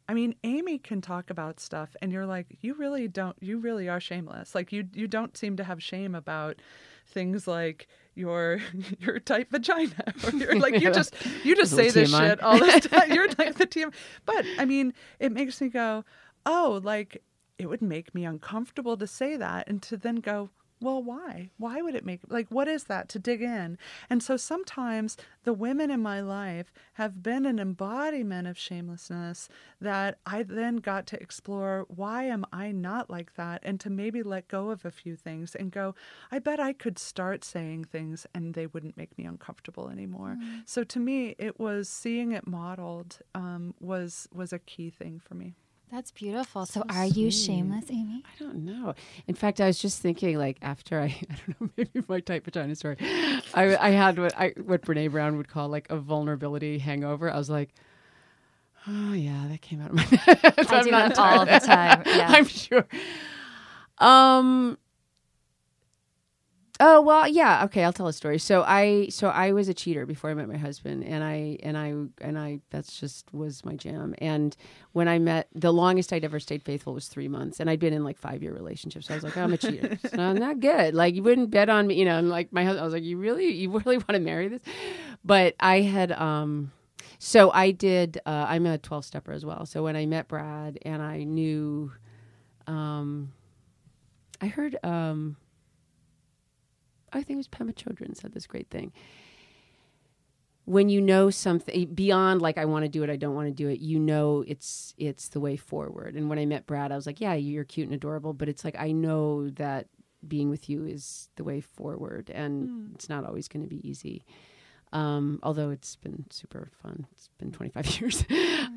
[0.07, 3.89] I mean amy can talk about stuff and you're like you really don't you really
[3.89, 4.55] are shameless.
[4.55, 6.61] Like you you don't seem to have shame about
[7.05, 8.59] things like your
[8.99, 11.13] your tight vagina or you're like you just
[11.43, 12.19] you just say this TMI.
[12.19, 13.11] shit all the time.
[13.11, 13.91] You're like the team
[14.25, 16.05] but i mean it makes me go
[16.45, 17.21] oh like
[17.59, 20.49] it would make me uncomfortable to say that and to then go
[20.79, 21.49] well why?
[21.57, 23.77] Why would it make like what is that to dig in?
[24.09, 29.49] And so sometimes the women in my life have been an embodiment of shamelessness
[29.81, 33.61] that i then got to explore why am i not like that?
[33.63, 35.95] And to maybe let go of a few things and go
[36.31, 40.37] i bet i could start saying things and they wouldn't make me uncomfortable anymore.
[40.65, 45.33] So to me it was seeing it modeled um, was was a key thing for
[45.35, 45.55] me
[45.91, 46.65] That's beautiful.
[46.65, 48.21] So, are you shameless, Amy?
[48.25, 48.93] I don't know.
[49.25, 52.43] In fact, I was just thinking, like after I, I don't know, maybe my tight
[52.43, 52.97] vagina story,
[53.53, 57.31] I, I had what I what Brene Brown would call like a vulnerability hangover.
[57.31, 57.69] I was like,
[58.85, 60.71] oh yeah, that came out of my mouth.
[60.71, 62.03] I do that all the time.
[62.05, 62.27] Yeah.
[62.31, 62.85] I'm sure.
[63.99, 64.77] Um.
[66.79, 67.63] Oh well, yeah.
[67.65, 68.37] Okay, I'll tell a story.
[68.37, 71.75] So I, so I was a cheater before I met my husband, and I, and
[71.75, 71.87] I,
[72.21, 72.59] and I.
[72.69, 74.13] That's just was my jam.
[74.19, 74.55] And
[74.91, 77.93] when I met, the longest I'd ever stayed faithful was three months, and I'd been
[77.93, 79.07] in like five year relationships.
[79.07, 79.97] So I was like, oh, I'm a cheater.
[80.07, 80.93] so I'm not good.
[80.93, 82.19] Like you wouldn't bet on me, you know.
[82.19, 84.61] And like my husband, I was like, you really, you really want to marry this?
[85.25, 86.71] But I had, um,
[87.17, 88.19] so I did.
[88.23, 89.65] Uh, I'm a 12 stepper as well.
[89.65, 91.91] So when I met Brad, and I knew,
[92.67, 93.33] um,
[94.39, 94.77] I heard.
[94.83, 95.37] Um,
[97.13, 98.91] I think it was Pema Chodron said this great thing.
[100.65, 103.53] When you know something beyond like I want to do it, I don't want to
[103.53, 106.15] do it, you know it's it's the way forward.
[106.15, 108.65] And when I met Brad, I was like, yeah, you're cute and adorable, but it's
[108.65, 109.87] like I know that
[110.27, 114.25] being with you is the way forward, and it's not always going to be easy.
[114.93, 117.07] Um, although it's been super fun.
[117.11, 118.25] It's been 25 years.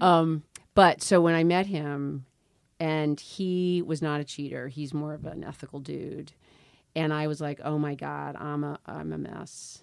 [0.01, 0.43] um,
[0.75, 2.27] but so when I met him,
[2.79, 6.33] and he was not a cheater, he's more of an ethical dude
[6.95, 9.83] and I was like, "Oh my god, I'm a I'm a mess."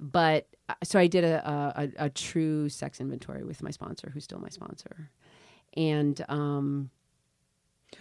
[0.00, 4.24] But uh, so I did a a, a true sex inventory with my sponsor, who's
[4.24, 5.10] still my sponsor,
[5.76, 6.90] and um,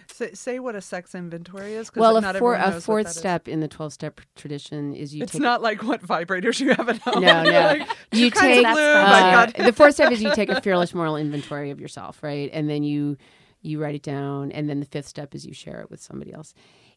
[0.08, 1.92] Say, say what a sex inventory is.
[1.96, 3.18] well, not a, four, a fourth that is.
[3.18, 6.74] step in the twelve step tradition is you It's take not like what vibrators you
[6.74, 7.24] have at home.
[7.24, 7.52] No, no.
[7.52, 10.62] like, you take of lube, That's I uh, the fourth step is you take a
[10.62, 12.50] fearless moral inventory of yourself, right?
[12.54, 13.18] And then you
[13.62, 16.34] you write it down, and then the fifth step is you share it with somebody
[16.34, 16.54] else.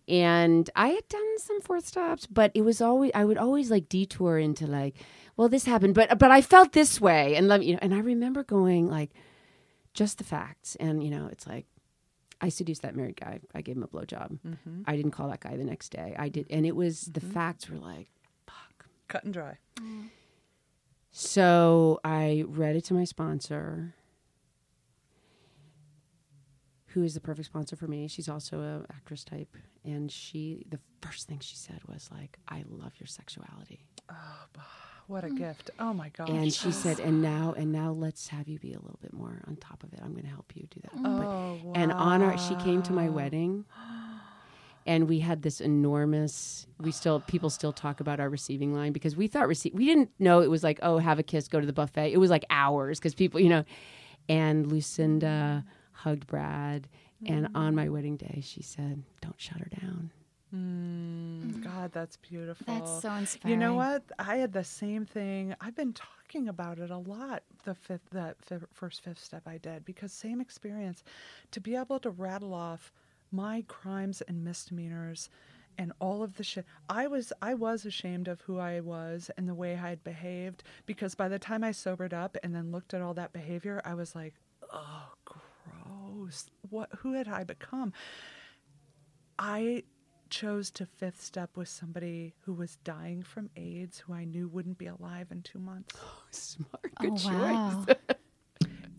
[0.07, 3.88] And I had done some fourth steps, but it was always I would always like
[3.88, 4.96] detour into like,
[5.36, 7.94] well, this happened, but but I felt this way, and let me, you know, and
[7.94, 9.11] I remember going like,
[9.94, 11.66] just the facts, and you know, it's like.
[12.40, 13.40] I seduced that married guy.
[13.55, 14.38] I gave him a blowjob.
[14.46, 14.82] Mm-hmm.
[14.86, 16.14] I didn't call that guy the next day.
[16.18, 18.09] I did, and it was the facts were like,
[18.46, 18.86] fuck.
[19.09, 19.57] cut and dry.
[21.11, 23.94] So I read it to my sponsor,
[26.95, 28.07] who is the perfect sponsor for me.
[28.07, 32.64] She's also an actress type, and she the first thing she said was like, "I
[32.68, 34.47] love your sexuality," Oh,
[35.09, 35.36] What a mm.
[35.36, 35.70] gift.
[35.78, 36.30] Oh my god!
[36.30, 39.42] and she said, "And now, and now, let's have you be a little bit more
[39.47, 40.01] on top of it.
[40.03, 41.03] I'm going to help you do that." Mm.
[41.03, 41.72] But- oh, wow.
[41.74, 43.64] and on our she came to my wedding
[44.86, 49.16] and we had this enormous we still people still talk about our receiving line because
[49.16, 51.66] we thought receive we didn't know it was like oh have a kiss go to
[51.66, 53.64] the buffet it was like hours because people you know
[54.28, 55.64] and lucinda
[56.05, 56.86] hugged brad
[57.26, 60.11] and on my wedding day she said don't shut her down
[60.55, 62.72] Mm, God, that's beautiful.
[62.72, 63.50] That's so inspiring.
[63.52, 64.05] You know what?
[64.20, 65.55] I had the same thing.
[65.61, 67.42] I've been talking about it a lot.
[67.64, 71.02] The fifth, that fi- first fifth step I did because same experience.
[71.50, 72.92] To be able to rattle off
[73.32, 75.28] my crimes and misdemeanors
[75.76, 76.66] and all of the shit.
[76.88, 80.62] I was I was ashamed of who I was and the way I had behaved
[80.86, 83.94] because by the time I sobered up and then looked at all that behavior, I
[83.94, 84.34] was like,
[84.72, 85.43] oh, gross.
[86.29, 87.93] S- what who had I become?
[89.39, 89.85] I
[90.31, 94.79] chose to fifth step with somebody who was dying from AIDS, who I knew wouldn't
[94.79, 95.95] be alive in two months.
[96.31, 96.95] Smart.
[97.01, 97.97] Good oh, choice.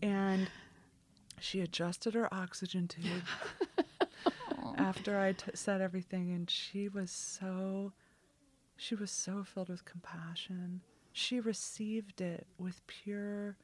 [0.02, 0.48] And
[1.40, 3.24] she adjusted her oxygen tube
[4.76, 7.92] after I t- said everything, and she was so,
[8.76, 10.82] she was so filled with compassion.
[11.12, 13.56] She received it with pure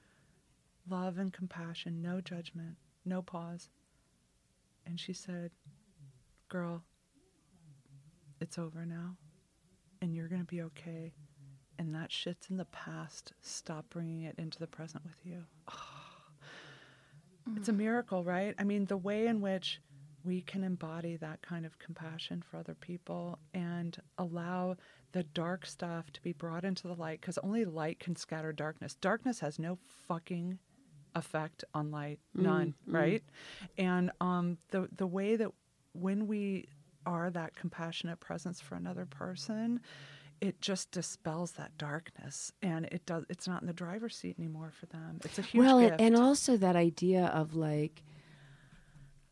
[0.88, 3.68] love and compassion, no judgment, no pause.
[4.86, 5.50] And she said,
[6.48, 6.82] Girl,
[8.40, 9.16] it's over now,
[10.00, 11.12] and you're going to be okay.
[11.78, 13.32] And that shit's in the past.
[13.40, 15.44] Stop bringing it into the present with you.
[17.56, 17.78] It's a mm.
[17.78, 18.54] miracle, right?
[18.58, 19.80] I mean, the way in which
[20.24, 24.76] we can embody that kind of compassion for other people and allow
[25.12, 28.94] the dark stuff to be brought into the light because only light can scatter darkness.
[28.94, 30.58] Darkness has no fucking
[31.14, 33.22] effect on light, none, right?
[33.78, 35.50] And um, the the way that
[35.92, 36.68] when we
[37.04, 39.80] are that compassionate presence for another person,
[40.40, 43.24] it just dispels that darkness, and it does.
[43.28, 45.20] It's not in the driver's seat anymore for them.
[45.24, 46.00] It's a huge well, and- gift.
[46.00, 48.02] and also that idea of like,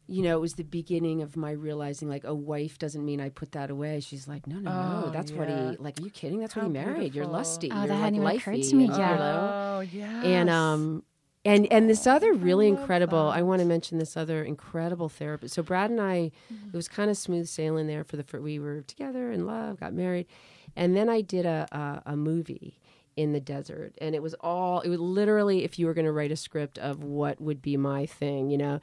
[0.06, 3.28] you know, it was the beginning of my realizing like a wife doesn't mean I
[3.28, 4.00] put that away.
[4.00, 6.00] She's like, no, no, no, Oh, that's what he like.
[6.00, 6.40] Are you kidding?
[6.40, 7.14] That's How what he married.
[7.14, 7.70] You're lusty.
[7.70, 9.18] Oh, You're that like hadn't even occurred to me and, you yet.
[9.18, 9.76] know?
[9.76, 10.22] Oh, yeah.
[10.24, 11.04] and um
[11.44, 15.54] and and this other really incredible i want to mention this other incredible therapist.
[15.54, 18.58] So brad and i it was kind of smooth sailing there for the fir- we
[18.58, 20.26] were together in love got married
[20.76, 21.66] and then i did a
[22.06, 22.78] a, a movie
[23.16, 26.12] in the desert and it was all it was literally if you were going to
[26.12, 28.80] write a script of what would be my thing you know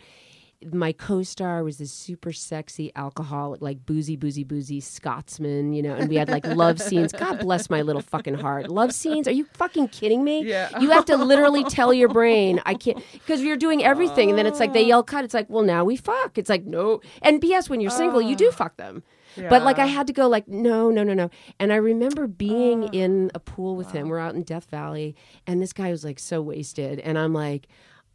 [0.71, 6.09] my co-star was this super sexy alcoholic like boozy boozy boozy scotsman you know and
[6.09, 7.11] we had like love scenes.
[7.11, 8.69] God bless my little fucking heart.
[8.69, 9.27] Love scenes?
[9.27, 10.43] Are you fucking kidding me?
[10.43, 10.79] Yeah.
[10.79, 14.47] you have to literally tell your brain i can't because you're doing everything and then
[14.47, 15.23] it's like they yell cut.
[15.23, 16.37] It's like well now we fuck.
[16.37, 17.01] It's like no.
[17.21, 18.55] And bs when you're single you do ah.
[18.55, 19.03] fuck them.
[19.35, 21.29] But like I had to go like no no no no.
[21.59, 22.89] And I remember being ah.
[22.93, 24.09] in a pool with him.
[24.09, 26.99] We're out in Death Valley and this guy was like so wasted.
[26.99, 27.67] And I'm like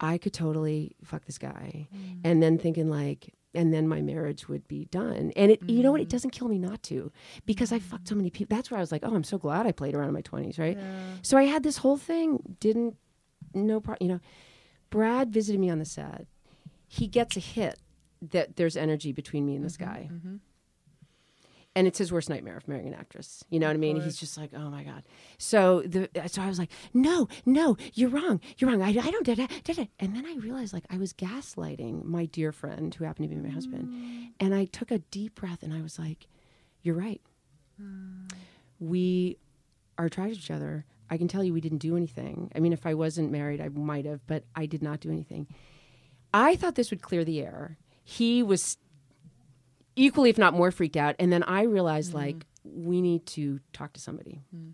[0.03, 1.87] I could totally fuck this guy.
[1.95, 2.19] Mm.
[2.25, 5.31] And then thinking like and then my marriage would be done.
[5.35, 6.01] And it you know what?
[6.01, 6.11] It mm.
[6.11, 7.11] doesn't kill me not to
[7.45, 9.65] because I fucked so many people that's where I was like oh I'm so glad
[9.65, 10.77] I played around in my 20s right?
[11.21, 12.97] So I had this whole thing didn't
[13.53, 14.19] no pro you know
[14.89, 16.27] Brad visited me on the set.
[16.87, 17.79] He gets a hit
[18.21, 20.35] that there's energy between me and this mm-hmm, guy mm-hmm.
[21.75, 23.43] And it's his worst nightmare of marrying an actress.
[23.49, 23.99] You know what I mean?
[23.99, 25.03] He's just like, oh my god.
[25.37, 28.81] So the uh, so I was like, no, no, you're wrong, you're wrong.
[28.81, 29.85] I, I don't did da.
[29.99, 33.41] And then I realized like I was gaslighting my dear friend who happened to be
[33.41, 34.29] my husband, mm.
[34.39, 36.27] and I took a deep breath and I was like,
[36.81, 37.21] you're right.
[37.81, 38.31] Mm.
[38.79, 39.37] We
[39.97, 40.85] are attracted to each other.
[41.09, 42.51] I can tell you we didn't do anything.
[42.55, 45.47] I mean, if I wasn't married, I might have, but I did not do anything.
[46.33, 47.77] I thought this would clear the air.
[48.03, 48.77] He was
[49.95, 51.15] equally, if not more, freaked out.
[51.19, 52.25] And then I realized, mm-hmm.
[52.25, 54.41] like, we need to talk to somebody.
[54.55, 54.73] Mm.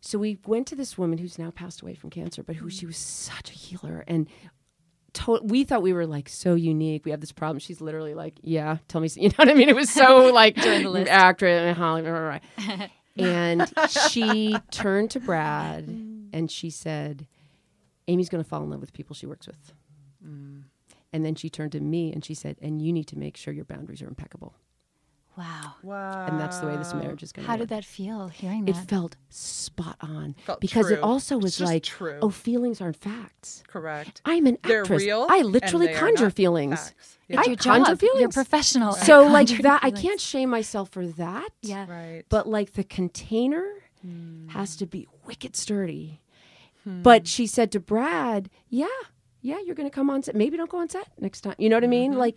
[0.00, 2.72] So we went to this woman who's now passed away from cancer, but who mm.
[2.72, 4.04] she was such a healer.
[4.06, 4.28] And
[5.14, 7.04] to- we thought we were like so unique.
[7.04, 7.58] We have this problem.
[7.58, 9.68] She's literally like, yeah, tell me, s-" you know what I mean?
[9.68, 11.10] It was so like Join the list.
[11.10, 12.12] actress uh, and Hollywood.
[12.12, 12.90] right, right.
[13.16, 16.28] and she turned to Brad mm.
[16.32, 17.26] and she said,
[18.08, 19.72] Amy's going to fall in love with people she works with.
[21.12, 23.52] And then she turned to me and she said, and you need to make sure
[23.52, 24.54] your boundaries are impeccable.
[25.36, 25.74] Wow.
[25.82, 26.26] Wow.
[26.26, 27.50] And that's the way this marriage is going to be.
[27.50, 28.76] How did that feel hearing that?
[28.76, 30.34] It felt spot on.
[30.44, 32.18] Felt because it also was like, true.
[32.20, 33.62] oh, feelings aren't facts.
[33.66, 34.20] Correct.
[34.24, 35.02] I'm an They're actress.
[35.02, 35.26] real.
[35.30, 36.80] I and literally they are conjure not feelings.
[36.90, 37.18] facts.
[37.30, 38.00] I It's your conjure job.
[38.00, 38.20] feelings.
[38.20, 38.96] You're professional.
[38.96, 41.48] at So like conjuring that, I can't shame myself for that.
[41.62, 41.86] Yeah.
[41.88, 42.24] Right.
[42.28, 43.64] But like the container
[44.02, 44.48] Hmm.
[44.48, 46.20] has to be wicked sturdy.
[46.86, 48.86] But she said to Brad, "Yeah,
[49.42, 50.34] yeah, you're going to come on set.
[50.36, 51.54] Maybe don't go on set next time.
[51.58, 52.12] You know what I mean?
[52.12, 52.20] Mm-hmm.
[52.20, 52.36] Like,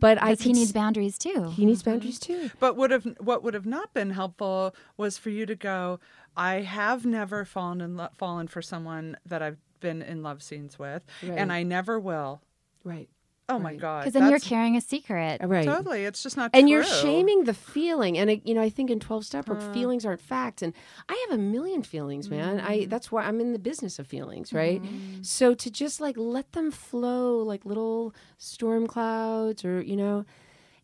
[0.00, 1.50] but I he needs s- boundaries too.
[1.50, 2.50] he needs boundaries too.
[2.58, 6.00] But would have what would have not been helpful was for you to go.
[6.36, 10.78] I have never fallen in lo- fallen for someone that I've been in love scenes
[10.78, 11.38] with, Right.
[11.38, 12.42] and I never will.
[12.84, 13.08] Right.
[13.50, 13.80] Oh my Right.
[13.80, 14.00] god!
[14.00, 15.42] Because then you're carrying a secret.
[15.42, 15.64] Uh, right.
[15.64, 16.04] totally.
[16.04, 16.50] It's just not.
[16.54, 19.60] and you're shaming the feeling and it, you know i think in 12 step work
[19.60, 19.72] uh.
[19.72, 20.72] feelings aren't facts and
[21.08, 22.88] i have a million feelings man i mm-hmm.
[22.90, 25.22] that's why i'm in the business of feelings right mm-hmm.
[25.22, 30.24] so to just like let them flow like little storm clouds or you know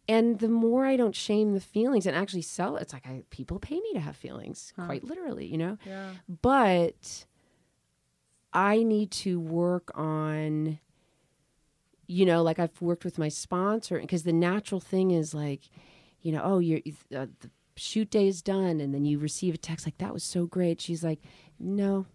[0.09, 3.23] and the more i don't shame the feelings and actually sell it it's like I,
[3.31, 6.11] people pay me to have feelings quite literally you know Yeah.
[6.43, 7.25] but
[8.53, 10.79] I need to work on,
[12.07, 15.63] you know, like I've worked with my sponsor because the natural thing is like,
[16.23, 16.81] you know, oh, you're,
[17.15, 20.25] uh, the shoot day is done, and then you receive a text like that was
[20.25, 20.81] so great.
[20.81, 21.21] She's like,
[21.59, 22.07] no,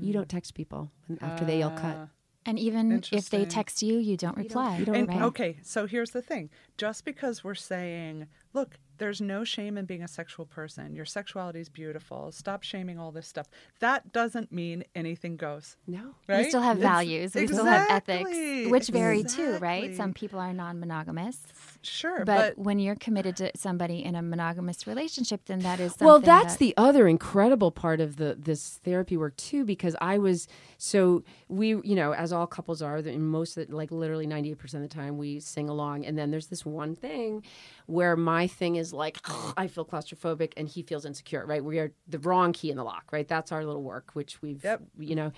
[0.00, 0.90] you don't text people
[1.20, 1.96] after they yell cut.
[1.96, 2.06] Uh,
[2.46, 4.78] And even if they text you, you don't reply.
[4.78, 5.22] You don't And, right?
[5.22, 6.50] Okay, so here's the thing.
[6.78, 10.92] Just because we're saying, look, there's no shame in being a sexual person.
[10.92, 12.32] Your sexuality is beautiful.
[12.32, 13.46] Stop shaming all this stuff.
[13.78, 15.76] That doesn't mean anything goes.
[15.86, 16.16] No.
[16.26, 16.38] Right?
[16.38, 17.34] We still have It's- values.
[17.34, 18.28] We still have ethics,
[18.70, 19.94] which vary too, right?
[19.94, 21.38] Some people are non-monogamous,
[21.82, 25.92] Sure, but, but, when you're committed to somebody in a monogamous relationship, then that is
[25.92, 29.94] something Well, that's that- the other incredible part of the this therapy work too, because
[30.00, 33.92] I was so we you know as all couples are, in most of the, like
[33.92, 36.96] literally ninety eight percent of the time we sing along, and then there's this one
[36.96, 37.44] thing
[37.88, 39.18] where my thing is like
[39.56, 41.64] I feel claustrophobic and he feels insecure, right?
[41.64, 43.26] We are the wrong key in the lock, right?
[43.26, 44.82] That's our little work, which we've Yep.
[44.98, 45.32] you know,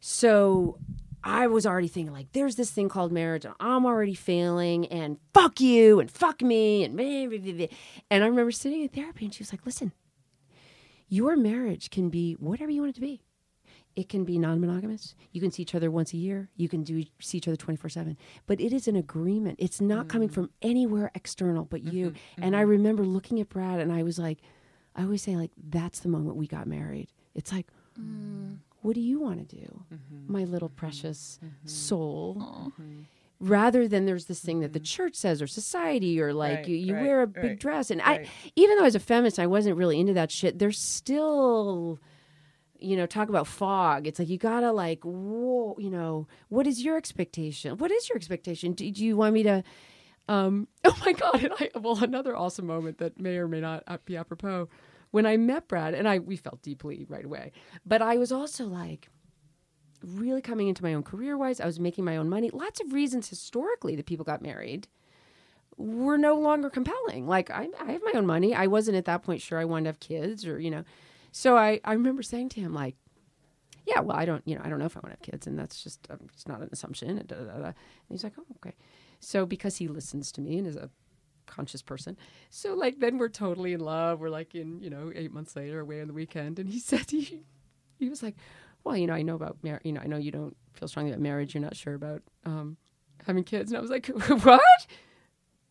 [0.00, 0.78] so.
[1.24, 5.18] I was already thinking like, there's this thing called marriage, and I'm already failing, and
[5.34, 7.66] fuck you, and fuck me, and blah, blah, blah,
[8.12, 9.90] and I remember sitting in therapy, and she was like, "Listen,
[11.08, 13.22] your marriage can be whatever you want it to be.
[13.96, 15.14] It can be non-monogamous.
[15.32, 16.50] You can see each other once a year.
[16.54, 18.16] You can do see each other 24/7.
[18.46, 19.56] But it is an agreement.
[19.58, 20.34] It's not coming mm.
[20.34, 22.10] from anywhere external but mm-hmm, you.
[22.10, 22.42] Mm-hmm.
[22.42, 24.40] And I remember looking at Brad and I was like
[24.94, 27.08] I always say like that's the moment we got married.
[27.34, 27.68] It's like
[27.98, 28.58] mm.
[28.82, 29.84] what do you want to do?
[29.92, 32.72] Mm-hmm, my little precious soul.
[33.40, 36.76] Rather than there's this thing that the church says or society or like Right, you,
[36.76, 38.26] you right, wear a big right, dress and right.
[38.26, 41.98] I even though I was a feminist I wasn't really into that shit there's still
[42.80, 46.82] you know talk about fog it's like you gotta like whoa you know what is
[46.84, 49.62] your expectation what is your expectation do, do you want me to
[50.28, 53.98] um oh my god I well another awesome moment that may or may not uh,
[54.04, 54.68] be apropos
[55.10, 57.52] when I met Brad and I we felt deeply right away
[57.84, 59.08] but I was also like
[60.02, 61.60] really coming into my own career wise.
[61.60, 62.50] I was making my own money.
[62.52, 64.88] Lots of reasons historically that people got married
[65.76, 67.26] were no longer compelling.
[67.26, 68.54] Like I, I have my own money.
[68.54, 70.84] I wasn't at that point sure I wanted to have kids or you know.
[71.36, 72.96] So I, I remember saying to him like,
[73.84, 75.46] yeah, well I don't you know I don't know if I want to have kids
[75.46, 77.10] and that's just um, it's not an assumption.
[77.10, 77.74] And, da, da, da, and
[78.08, 78.74] he's like, oh okay.
[79.20, 80.88] So because he listens to me and is a
[81.44, 82.16] conscious person.
[82.48, 84.18] So like then we're totally in love.
[84.18, 86.58] We're like in, you know, eight months later away on the weekend.
[86.58, 87.42] And he said he
[87.98, 88.36] he was like,
[88.82, 91.10] Well, you know, I know about mar- you know, I know you don't feel strongly
[91.10, 92.78] about marriage, you're not sure about um
[93.26, 93.70] having kids.
[93.70, 94.06] And I was like,
[94.42, 94.86] What?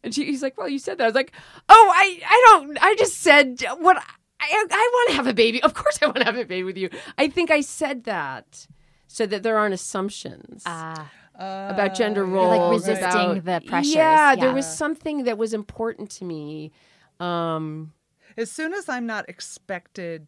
[0.04, 1.06] And she, he's like, Well, you said that.
[1.06, 1.32] I was like,
[1.68, 4.04] Oh, I I don't I just said what I
[4.40, 5.62] I want to have a baby.
[5.64, 6.90] Of course I want to have a baby with you.
[7.18, 8.68] I think I said that
[9.08, 13.96] so that there aren't assumptions Ah, about gender Uh, roles, like resisting about- the pressures,
[13.96, 16.72] Yeah, there was something that was important to me.
[17.20, 17.94] Um,
[18.38, 20.28] as soon as I'm not expected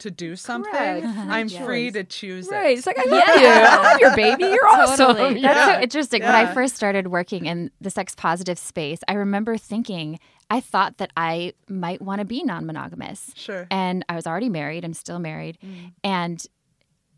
[0.00, 1.06] to do something, Correct.
[1.06, 1.64] I'm Yes.
[1.64, 2.70] free to choose right?
[2.72, 2.78] it.
[2.78, 3.46] It's like I love you.
[3.48, 4.44] I love your baby.
[4.44, 5.14] You're awesome.
[5.16, 5.40] Totally.
[5.40, 5.54] Yeah.
[5.54, 6.22] That's so interesting.
[6.22, 10.18] When I first started working in the sex positive space, I remember thinking
[10.50, 13.32] I thought that I might want to be non monogamous.
[13.36, 13.66] Sure.
[13.70, 14.84] And I was already married.
[14.84, 15.58] I'm still married.
[15.64, 15.92] Mm.
[16.02, 16.46] And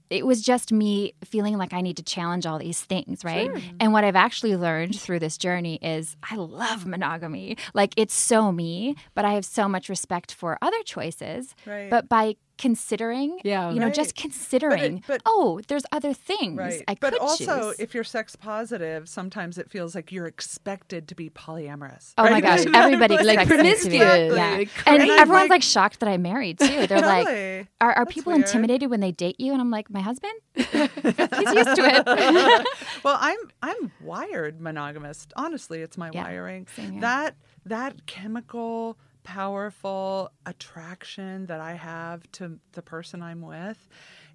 [0.08, 3.48] it was just me feeling like I need to challenge all these things, right?
[3.78, 7.56] And what I've actually learned through this journey is I love monogamy.
[7.74, 11.54] Like it's so me, but I have so much respect for other choices.
[11.64, 11.88] Right.
[11.88, 13.70] But by considering, Yeah.
[13.72, 13.94] you know, Right.
[13.94, 16.84] just considering, but- oh, there's other things Right.
[16.86, 17.80] I but could also, choose.
[17.80, 22.12] if you're sex positive, sometimes it feels like you're expected to be polyamorous.
[22.18, 23.98] Oh my gosh, everybody Like expects me to be.
[23.98, 24.36] promiscuous.
[24.36, 24.50] Yeah.
[24.58, 26.86] Like, And, And everyone's like- like, shocked that I'm married too.
[26.86, 28.44] They're like, are, are That's people weird.
[28.46, 29.52] intimidated when they date you?
[29.52, 30.34] And I'm like, my husband?
[30.54, 32.66] He's used to it.
[33.02, 35.26] well, I'm I'm wired monogamous.
[35.34, 36.66] Honestly, it's my Yeah, wiring.
[37.00, 43.88] That that chemical powerful attraction that I have to the person I'm with,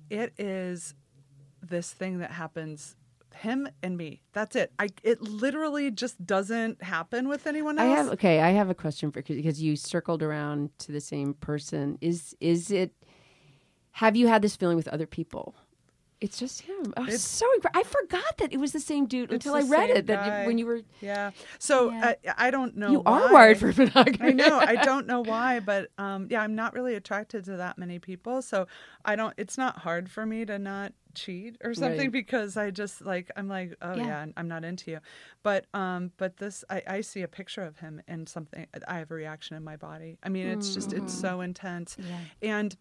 [0.09, 0.93] it is
[1.61, 2.95] this thing that happens
[3.35, 4.21] him and me.
[4.33, 4.71] That's it.
[4.79, 7.85] I it literally just doesn't happen with anyone else.
[7.85, 8.39] I have okay.
[8.41, 11.97] I have a question for because you circled around to the same person.
[12.01, 12.93] Is is it?
[13.91, 15.55] Have you had this feeling with other people?
[16.25, 16.93] It's just him.
[16.97, 20.07] I It's- so I forgot that it was the same dude until I read it.
[20.07, 20.45] That guy.
[20.47, 21.31] when you were Yeah.
[21.59, 22.13] So Yeah.
[22.37, 22.91] I, I don't know.
[22.91, 24.17] you are wired for monogamy.
[24.29, 24.57] I know.
[24.59, 28.41] I don't know why, but um, yeah, I'm not really attracted to that many people.
[28.41, 28.67] So
[29.05, 29.33] I don't.
[29.37, 32.11] It's not hard for me to not cheat or something Right.
[32.11, 34.05] because I just like I'm like, oh Yeah.
[34.07, 34.99] yeah, I'm not into you.
[35.43, 38.65] But um, but this I, I see a picture of him and something.
[38.87, 40.17] I have a reaction in my body.
[40.23, 41.95] I mean, it's just it's so intense,
[42.41, 42.75] and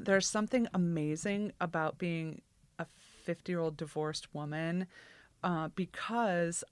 [0.00, 2.40] there's something amazing about being
[3.28, 4.86] 50 year old divorced woman
[5.44, 6.64] uh, because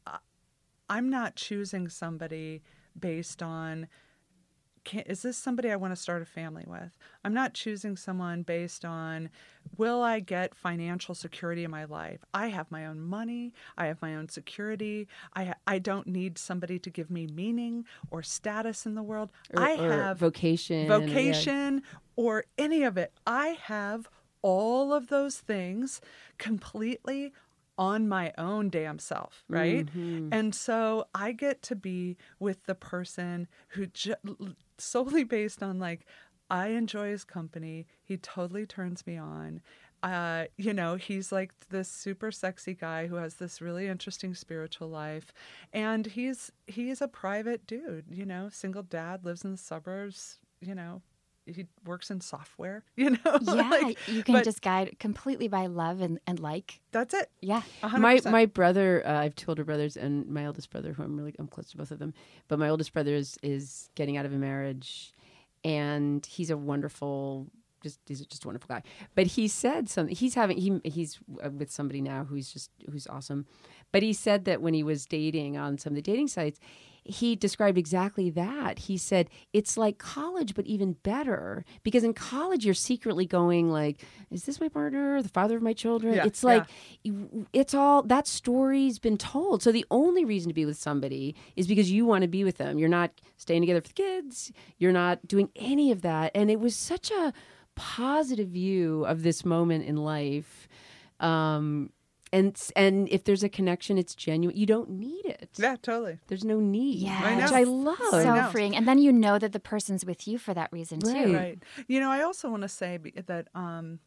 [0.88, 2.62] I'm not choosing somebody
[2.98, 3.88] based on
[4.84, 6.96] can, is this somebody I want to start a family with?
[7.24, 9.28] I'm not choosing someone based on
[9.76, 12.24] will I get financial security in my life?
[12.32, 15.08] I have my own money, I have my own security.
[15.34, 19.30] I I don't need somebody to give me meaning or status in the world.
[19.52, 20.90] Or- I have vocation.
[20.90, 21.06] or, yeah.
[21.06, 21.82] vocation
[22.14, 23.12] or any of it.
[23.26, 24.08] I have
[24.46, 26.00] all of those things
[26.38, 27.32] completely
[27.78, 29.86] on my own damn self, right?
[29.86, 30.28] Mhm.
[30.32, 36.06] And so I get to be with the person who ju- solely based on like
[36.48, 37.86] I enjoy his company.
[38.04, 39.60] He totally turns me on.
[40.02, 44.88] Uh, you know, he's like this super sexy guy who has this really interesting spiritual
[44.88, 45.32] life,
[45.72, 48.04] and he's he's a private dude.
[48.10, 50.38] You know, single dad, lives in the suburbs.
[50.60, 51.02] You know,
[51.46, 52.82] he works in software.
[52.96, 56.80] You know, Yeah, like, you can but just guide completely by love and, and like.
[56.92, 57.30] that's it.
[57.40, 57.62] Yeah.
[57.82, 58.32] Hundred my percent.
[58.32, 61.46] my brother uh, I've two older brothers and my oldest brother who I'm really I'm
[61.48, 62.12] close to both of them
[62.48, 65.12] but my oldest brother is is getting out of a marriage
[65.64, 67.46] and he's a wonderful
[67.82, 68.82] just he's just a wonderful guy
[69.14, 73.06] but he said something he's having he he's uh, with somebody now who's just who's
[73.06, 73.46] awesome
[73.92, 76.58] but he said that when he was dating on some of the dating sites
[77.08, 78.80] he described exactly that.
[78.80, 84.04] He said it's like college, but even better because in college you're secretly going like,
[84.30, 85.22] "Is this my partner?
[85.22, 86.66] The father of my children?" Yeah, it's like
[87.52, 89.62] it's all that story's been told.
[89.62, 92.58] So the only reason to be with somebody is because you want to be with
[92.58, 92.78] them.
[92.78, 94.52] You're not staying together for the kids.
[94.78, 96.32] You're not doing any of that.
[96.34, 97.32] And it was such a
[97.74, 100.68] positive view of this moment in life.
[101.20, 101.90] Um,
[102.32, 104.56] and and if there's a connection, it's genuine.
[104.56, 105.50] You don't need it.
[105.56, 106.18] Yeah, totally.
[106.26, 107.36] There's no need, Yeah.
[107.36, 107.56] which know.
[107.56, 107.96] I love.
[108.10, 108.48] So know.
[108.50, 108.74] freeing.
[108.74, 111.12] And then you know that the person's with you for that reason too.
[111.12, 111.34] Right.
[111.34, 111.62] Right.
[111.86, 114.00] You know, I also want to say that um,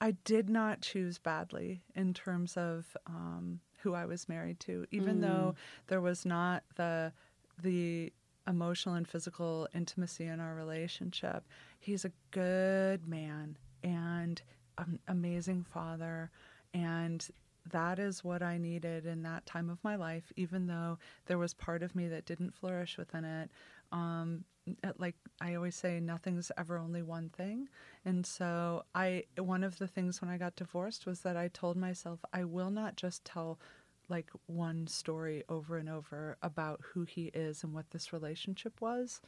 [0.00, 5.20] I did not choose badly in terms of um, who I was married to, even
[5.20, 5.54] though
[5.86, 7.12] there was not the
[7.60, 8.12] the
[8.46, 11.44] emotional and physical intimacy in our relationship.
[11.78, 14.40] He's a good man and
[14.78, 16.30] an amazing father,
[16.74, 17.26] and
[17.70, 21.54] that is what I needed in that time of my life, even though there was
[21.54, 23.50] part of me that didn't flourish within it.
[23.92, 24.44] Um,
[24.98, 27.68] like I always say, nothing's ever only one thing.
[28.04, 31.76] And so I, one of the things when I got divorced was that I told
[31.76, 33.58] myself, I will not just tell
[34.08, 39.20] like one story over and over about who he is and what this relationship was,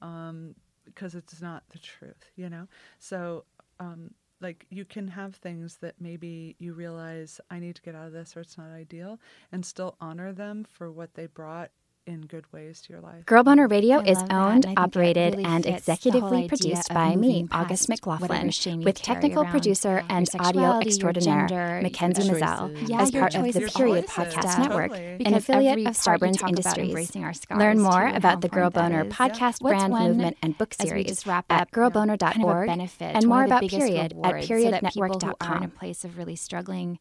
[0.00, 0.54] um,
[0.84, 2.68] because it's not the truth, you know?
[2.98, 3.44] So,
[3.80, 8.06] um, like you can have things that maybe you realize I need to get out
[8.06, 9.18] of this or it's not ideal
[9.52, 11.70] and still honor them for what they brought
[12.08, 13.26] in good ways to your life.
[13.26, 16.48] Girl Boner Radio I is owned, and I think it operated, really and fits executively
[16.48, 21.46] produced by me, August McLaughlin, whatever shame you with technical around, producer and audio extraordinaire
[21.46, 22.88] gender, Mackenzie your Mazzell.
[22.88, 23.68] Yeah, as your part of the.
[23.68, 24.68] Period Podcast totally.
[24.68, 27.16] Network, Because an affiliate of part you Starburns Industries.
[27.16, 29.12] our scars Learn more about the Girl Boner is.
[29.12, 32.56] podcast, What's brand one, movement, and book series just wrap at up, girlboner.org kind of
[32.56, 35.34] a benefit and more one of the about Period at rewards so that people who
[35.40, 36.98] are in a place of really struggling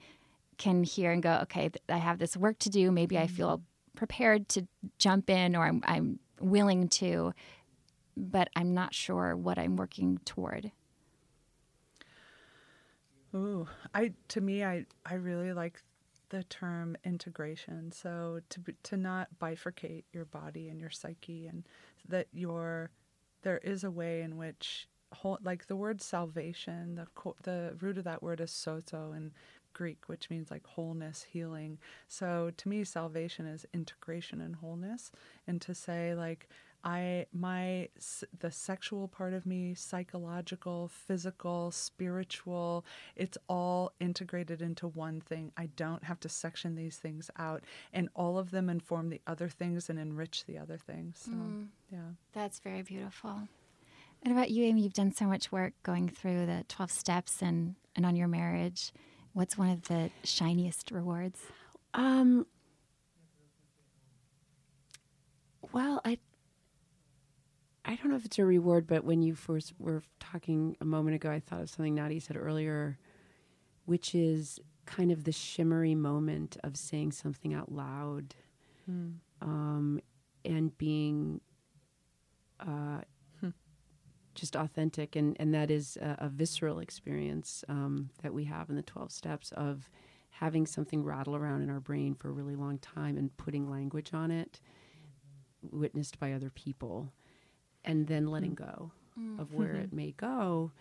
[0.58, 2.92] can hear and go, okay, I have this work to do.
[2.92, 3.36] Maybe I mm-hmm.
[3.36, 3.62] feel
[3.98, 4.66] prepared to
[4.98, 7.34] jump in or I'm, I'm willing to,
[8.16, 10.72] but I'm not sure what I'm working toward.
[13.36, 15.82] Ooh, I to me, I I really like
[16.30, 17.92] the term integration.
[17.92, 21.64] So to to not bifurcate your body and your psyche, and
[22.08, 22.92] that your
[23.42, 26.96] there is a way in which whole like the word salvation.
[26.96, 29.34] The the root of that word is sozo in
[29.78, 31.78] Greek, which means like wholeness, healing.
[32.08, 35.12] So to me, salvation is integration and wholeness,
[35.46, 36.50] and to say like
[36.84, 37.90] I my
[38.40, 42.86] the sexual part of me, psychological, physical, spiritual,
[43.16, 45.52] it's all integrated into one thing.
[45.56, 47.64] I don't have to section these things out,
[47.94, 51.22] and all of them inform the other things and enrich the other things.
[51.26, 51.68] So mm.
[51.92, 52.14] yeah.
[52.34, 53.48] That's very beautiful.
[54.24, 57.76] And about you, Amy, you've done so much work going through the 12 steps and,
[57.96, 58.92] and on your marriage.
[59.38, 61.40] What's one of the shiniest rewards?
[61.94, 62.48] Um.
[65.72, 66.18] Well, I.
[67.86, 71.18] I don't know if it's a reward, but when you first were talking a moment
[71.18, 72.98] ago, I thought of something Nadia said earlier,
[73.86, 78.34] which is kind of the shimmery moment of saying something out loud,
[79.44, 80.02] um,
[80.46, 81.42] and being
[82.60, 83.02] uh,
[84.38, 88.76] just authentic, and and that is a, a visceral experience um, that we have in
[88.78, 89.90] the twelve steps of
[90.30, 94.14] having something rattle around in our brain for a really long time and putting language
[94.14, 94.62] on it,
[95.72, 97.12] witnessed by other people,
[97.84, 98.92] and then letting go
[99.40, 100.72] of where it may go.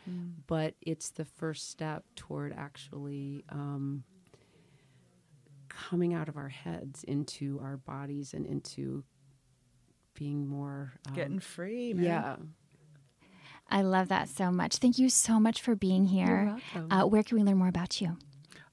[0.46, 4.04] But it's the first step toward actually um,
[5.70, 9.04] coming out of our heads into our bodies and into
[10.14, 12.04] being more um, Getting free, man.
[12.04, 12.36] yeah.
[13.68, 14.76] I love that so much.
[14.76, 16.56] Thank you so much for being here.
[16.74, 16.92] welcome.
[16.92, 18.16] Uh, where can we learn more about you?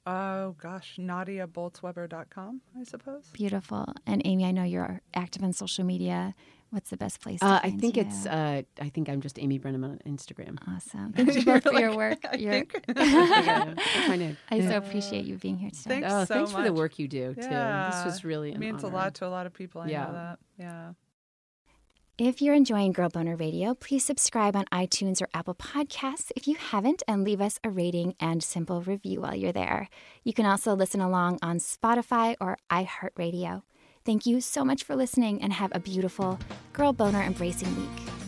[0.06, 3.24] Oh gosh, NadiaBolzweber.com, I suppose.
[3.32, 3.92] Beautiful.
[4.06, 6.34] And Amy, I know you're active on social media.
[6.70, 7.40] What's the best place?
[7.40, 8.02] To Uh, I find think you?
[8.02, 8.26] it's.
[8.26, 10.58] Uh, I think I'm just Amy Brenneman on Instagram.
[10.68, 11.12] awesome.
[11.16, 12.18] Thank you both for your work.
[12.30, 12.80] I Your- think.
[12.96, 14.36] yeah, that's my.
[14.50, 16.00] I so appreciate you being here today.
[16.00, 17.40] Thanks oh, so thanks for the work you do too.
[17.40, 19.82] This was really It an means a lot to a lot of people.
[19.82, 20.04] I Yeah.
[20.06, 20.38] know that.
[20.58, 20.92] Yeah.
[22.16, 26.54] If you're enjoying Girl Boner Radio, please subscribe on iTunes or Apple Podcasts if you
[26.54, 29.88] haven't and leave us a rating and simple review while you're there.
[30.22, 33.62] You can also listen along on Spotify or iHeartRadio.
[34.04, 36.38] Thank you so much for listening and have a beautiful
[36.72, 38.23] Girl Boner Embracing Week.